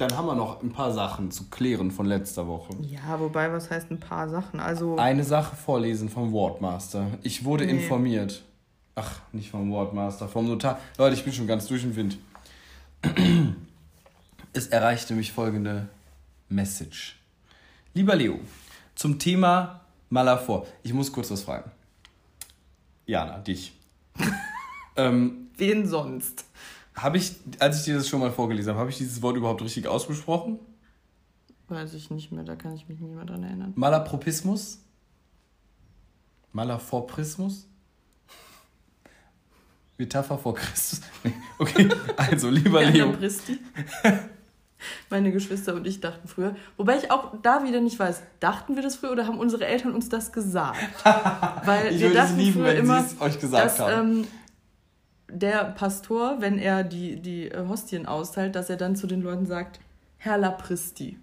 [0.00, 2.74] dann haben wir noch ein paar Sachen zu klären von letzter Woche.
[2.80, 4.58] Ja, wobei, was heißt ein paar Sachen?
[4.58, 4.96] Also.
[4.96, 7.06] Eine Sache vorlesen vom Wardmaster.
[7.22, 7.72] Ich wurde nee.
[7.72, 8.42] informiert.
[8.94, 10.78] Ach, nicht vom Wardmaster, vom Notar.
[10.96, 12.18] Leute, ich bin schon ganz durch den Wind.
[14.52, 15.88] Es erreichte mich folgende
[16.48, 17.20] Message.
[17.94, 18.40] Lieber Leo,
[18.96, 20.66] zum Thema Malafor.
[20.82, 21.70] Ich muss kurz was fragen.
[23.06, 23.72] Jana, dich.
[24.96, 26.46] ähm, Wen sonst?
[26.94, 29.62] Habe ich, als ich dir das schon mal vorgelesen habe, habe ich dieses Wort überhaupt
[29.62, 30.58] richtig ausgesprochen?
[31.68, 33.72] Weiß ich nicht mehr, da kann ich mich nicht mehr dran erinnern.
[33.76, 34.80] Malapropismus?
[36.52, 37.68] Malaforprismus?
[39.98, 41.02] Metapher vor Christus?
[41.58, 43.14] Okay, also lieber Leo.
[45.10, 48.82] Meine Geschwister und ich dachten früher, wobei ich auch da wieder nicht weiß, dachten wir
[48.82, 50.78] das früher oder haben unsere Eltern uns das gesagt?
[51.66, 54.20] Weil ich wir dachten lieben, früher immer, euch gesagt dass, haben.
[54.20, 54.26] Ähm,
[55.32, 59.46] der Pastor, wenn er die, die äh, Hostien austeilt, dass er dann zu den Leuten
[59.46, 59.80] sagt,
[60.18, 61.18] Herr Lapristi,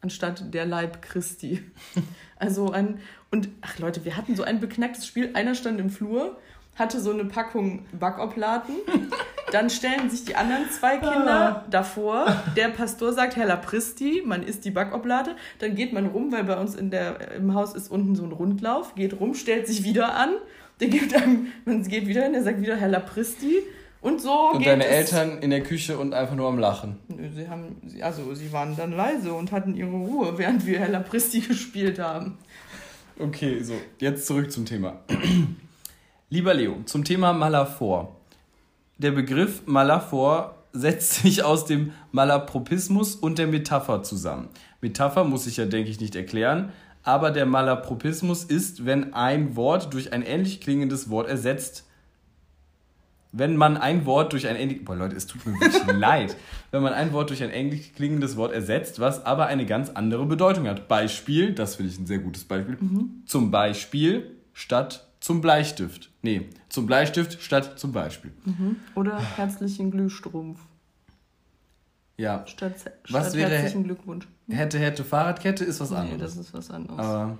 [0.00, 1.62] anstatt der Leib Christi.
[2.36, 2.98] Also ein,
[3.30, 5.30] und ach Leute, wir hatten so ein beknacktes Spiel.
[5.34, 6.40] Einer stand im Flur,
[6.74, 8.74] hatte so eine Packung Backoblaten.
[9.52, 11.64] Dann stellen sich die anderen zwei Kinder ah.
[11.70, 12.42] davor.
[12.56, 15.36] Der Pastor sagt Herr Lapristi, man isst die Backoblate.
[15.60, 18.32] Dann geht man rum, weil bei uns in der, im Haus ist unten so ein
[18.32, 20.30] Rundlauf, geht rum, stellt sich wieder an
[20.80, 23.62] der gibt einem, man geht wieder hin, der sagt wieder Herr Lapristi.
[24.00, 26.98] Und so Und deine Eltern in der Küche und einfach nur am Lachen.
[27.36, 31.40] Sie haben, also sie waren dann leise und hatten ihre Ruhe, während wir Herr Lapristi
[31.48, 32.36] gespielt haben.
[33.18, 35.00] Okay, so, jetzt zurück zum Thema.
[36.30, 38.16] Lieber Leo, zum Thema Malafor.
[38.98, 44.48] Der Begriff Malafor setzt sich aus dem Malapropismus und der Metapher zusammen.
[44.80, 49.92] Metapher muss ich ja, denke ich, nicht erklären, aber der Malapropismus ist, wenn ein Wort
[49.92, 51.84] durch ein ähnlich klingendes Wort ersetzt
[53.32, 56.36] wenn man ein Wort durch ein ähnlich boah Leute, es tut mir wirklich leid,
[56.70, 60.26] wenn man ein Wort durch ein ähnlich klingendes Wort ersetzt, was aber eine ganz andere
[60.26, 60.86] Bedeutung hat.
[60.86, 62.76] Beispiel, das finde ich ein sehr gutes Beispiel.
[62.78, 63.22] Mhm.
[63.26, 66.10] Zum Beispiel statt zum Bleistift.
[66.20, 68.32] Nee, zum Bleistift statt zum Beispiel.
[68.44, 68.76] Mhm.
[68.94, 70.60] Oder herzlichen Glühstrumpf.
[72.16, 72.44] Ja.
[72.46, 74.28] Statt, statt was wäre herzlichen Glückwunsch.
[74.48, 76.18] Hätte, hätte, Fahrradkette ist was nee, anderes.
[76.18, 76.98] Nee, das ist was anderes.
[76.98, 77.38] Aber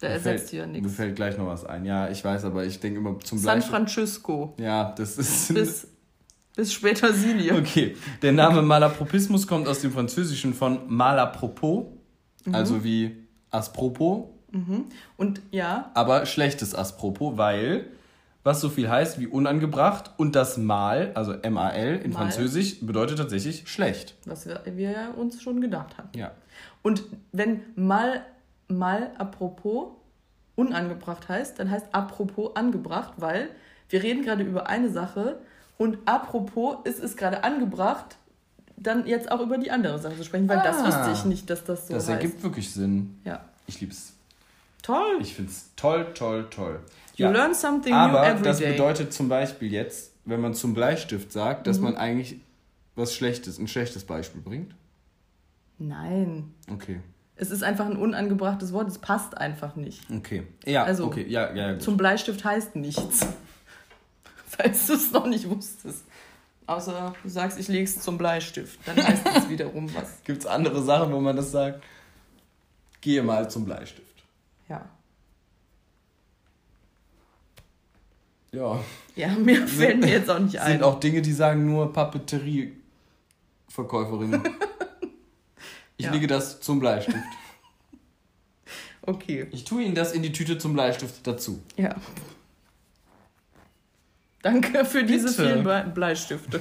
[0.00, 0.88] da ersetzt ja nichts.
[0.88, 1.84] Mir fällt gleich noch was ein.
[1.84, 4.54] Ja, ich weiß, aber ich denke immer zum San Francisco.
[4.58, 5.52] Ja, das ist.
[5.54, 5.86] Bis,
[6.56, 7.54] bis später Silie.
[7.54, 7.96] Okay.
[8.22, 11.84] Der Name Malapropismus kommt aus dem Französischen von Malapropos,
[12.46, 12.54] mhm.
[12.54, 13.16] also wie
[13.50, 14.24] Aspropos.
[14.52, 14.86] Mhm.
[15.18, 15.90] Und ja.
[15.94, 17.86] Aber schlechtes Aspropos, weil
[18.42, 22.20] was so viel heißt wie unangebracht und das Mal, also M-A-L in Mal.
[22.20, 24.14] Französisch, bedeutet tatsächlich schlecht.
[24.24, 26.08] Was wir, wir uns schon gedacht haben.
[26.14, 26.32] Ja.
[26.82, 28.24] Und wenn mal,
[28.68, 29.88] mal apropos
[30.56, 33.50] unangebracht heißt, dann heißt apropos angebracht, weil
[33.88, 35.38] wir reden gerade über eine Sache
[35.78, 38.16] und apropos ist es gerade angebracht,
[38.76, 41.50] dann jetzt auch über die andere Sache zu sprechen, weil ah, das wusste ich nicht,
[41.50, 42.22] dass das so Das heißt.
[42.22, 43.18] ergibt wirklich Sinn.
[43.24, 43.44] Ja.
[43.66, 44.14] Ich lieb's.
[44.82, 45.18] Toll.
[45.20, 46.80] Ich find's toll, toll, toll.
[47.20, 47.32] You ja.
[47.32, 48.72] learn something Aber new every das day.
[48.72, 51.84] bedeutet zum Beispiel jetzt, wenn man zum Bleistift sagt, dass mhm.
[51.84, 52.40] man eigentlich
[52.96, 54.74] was Schlechtes, ein schlechtes Beispiel bringt?
[55.76, 56.54] Nein.
[56.72, 57.00] Okay.
[57.36, 60.10] Es ist einfach ein unangebrachtes Wort, es passt einfach nicht.
[60.10, 60.44] Okay.
[60.64, 61.26] Ja, also, okay.
[61.28, 61.82] Ja, ja, gut.
[61.82, 63.26] Zum Bleistift heißt nichts.
[64.46, 66.06] Falls du es noch nicht wusstest.
[66.66, 68.80] Außer du sagst, ich lege es zum Bleistift.
[68.86, 70.22] Dann heißt es wiederum was.
[70.24, 71.82] Gibt es andere Sachen, wo man das sagt?
[73.02, 74.24] Gehe mal zum Bleistift.
[74.70, 74.88] Ja.
[78.52, 78.80] Ja.
[79.16, 80.72] Ja, mir fällt mir jetzt auch nicht ein.
[80.72, 84.42] sind auch Dinge, die sagen nur Papeterie-Verkäuferin.
[85.96, 86.12] Ich ja.
[86.12, 87.18] lege das zum Bleistift.
[89.02, 89.46] Okay.
[89.50, 91.62] Ich tue Ihnen das in die Tüte zum Bleistift dazu.
[91.76, 91.94] Ja.
[94.42, 95.12] Danke für Bitte.
[95.12, 96.60] diese vielen Bleistifte.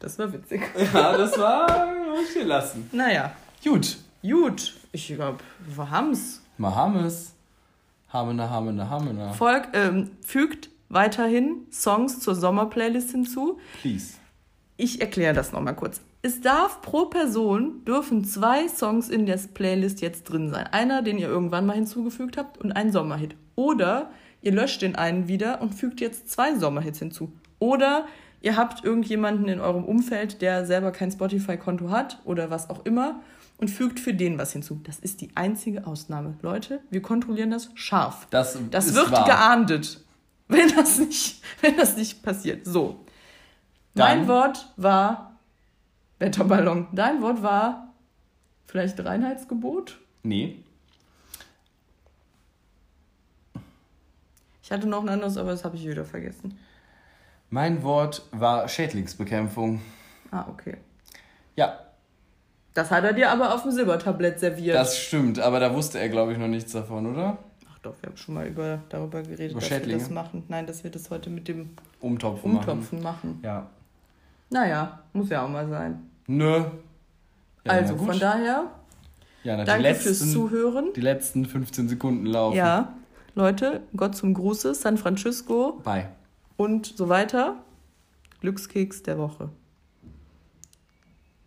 [0.00, 0.62] Das war witzig.
[0.92, 1.94] Ja, das war.
[2.10, 2.88] Muss ich dir lassen.
[2.92, 3.32] Naja.
[3.62, 3.98] Gut.
[4.22, 4.74] Gut.
[4.92, 6.40] Ich glaube, wir haben's.
[6.56, 7.04] Wir haben
[8.10, 9.32] Hamena, Hamena, Hamena.
[9.32, 13.58] Volk ähm, fügt weiterhin Songs zur Sommerplaylist hinzu.
[13.80, 14.14] Please.
[14.76, 16.00] Ich erkläre das nochmal kurz.
[16.22, 20.66] Es darf pro Person dürfen zwei Songs in der Playlist jetzt drin sein.
[20.66, 23.36] Einer, den ihr irgendwann mal hinzugefügt habt und ein Sommerhit.
[23.54, 27.32] Oder ihr löscht den einen wieder und fügt jetzt zwei Sommerhits hinzu.
[27.58, 28.06] Oder
[28.40, 33.20] ihr habt irgendjemanden in eurem Umfeld, der selber kein Spotify-Konto hat oder was auch immer
[33.58, 34.80] und fügt für den was hinzu.
[34.84, 36.36] Das ist die einzige Ausnahme.
[36.42, 38.26] Leute, wir kontrollieren das scharf.
[38.30, 39.24] Das, das wird wahr.
[39.24, 40.00] geahndet,
[40.48, 42.64] wenn das, nicht, wenn das nicht passiert.
[42.64, 43.04] So.
[43.94, 44.20] Dann.
[44.20, 45.38] Mein Wort war
[46.20, 46.86] Wetterballon.
[46.92, 47.92] Dein Wort war
[48.66, 49.98] vielleicht Reinheitsgebot?
[50.22, 50.64] Nee.
[54.62, 56.58] Ich hatte noch ein anderes, aber das habe ich wieder vergessen.
[57.50, 59.80] Mein Wort war Schädlingsbekämpfung.
[60.30, 60.76] Ah, okay.
[61.56, 61.87] Ja,
[62.78, 64.76] das hat er dir aber auf dem Silbertablett serviert.
[64.76, 67.38] Das stimmt, aber da wusste er, glaube ich, noch nichts davon, oder?
[67.68, 70.44] Ach doch, wir haben schon mal über, darüber geredet, über dass wir das machen.
[70.46, 71.70] Nein, dass wir das heute mit dem
[72.00, 73.30] Umtopfen, Umtopfen machen.
[73.32, 73.40] machen.
[73.42, 73.66] Ja.
[74.50, 76.08] Naja, muss ja auch mal sein.
[76.28, 76.64] Nö.
[77.64, 78.70] Ja, also von daher,
[79.42, 80.92] ja, na, danke letzten, fürs Zuhören.
[80.94, 82.56] Die letzten 15 Sekunden laufen.
[82.56, 82.94] Ja,
[83.34, 85.80] Leute, Gott zum Gruße, San Francisco.
[85.84, 86.10] Bye.
[86.56, 87.56] Und so weiter.
[88.40, 89.50] Glückskeks der Woche.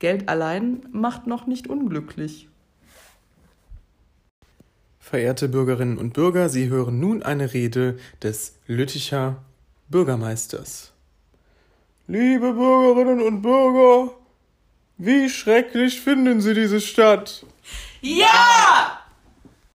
[0.02, 2.50] Geld allein macht noch nicht unglücklich.
[5.00, 9.44] Verehrte Bürgerinnen und Bürger, Sie hören nun eine Rede des Lütticher
[9.90, 10.92] Bürgermeisters.
[12.08, 14.12] Liebe Bürgerinnen und Bürger,
[14.98, 17.46] wie schrecklich finden Sie diese Stadt?
[18.02, 19.01] Ja!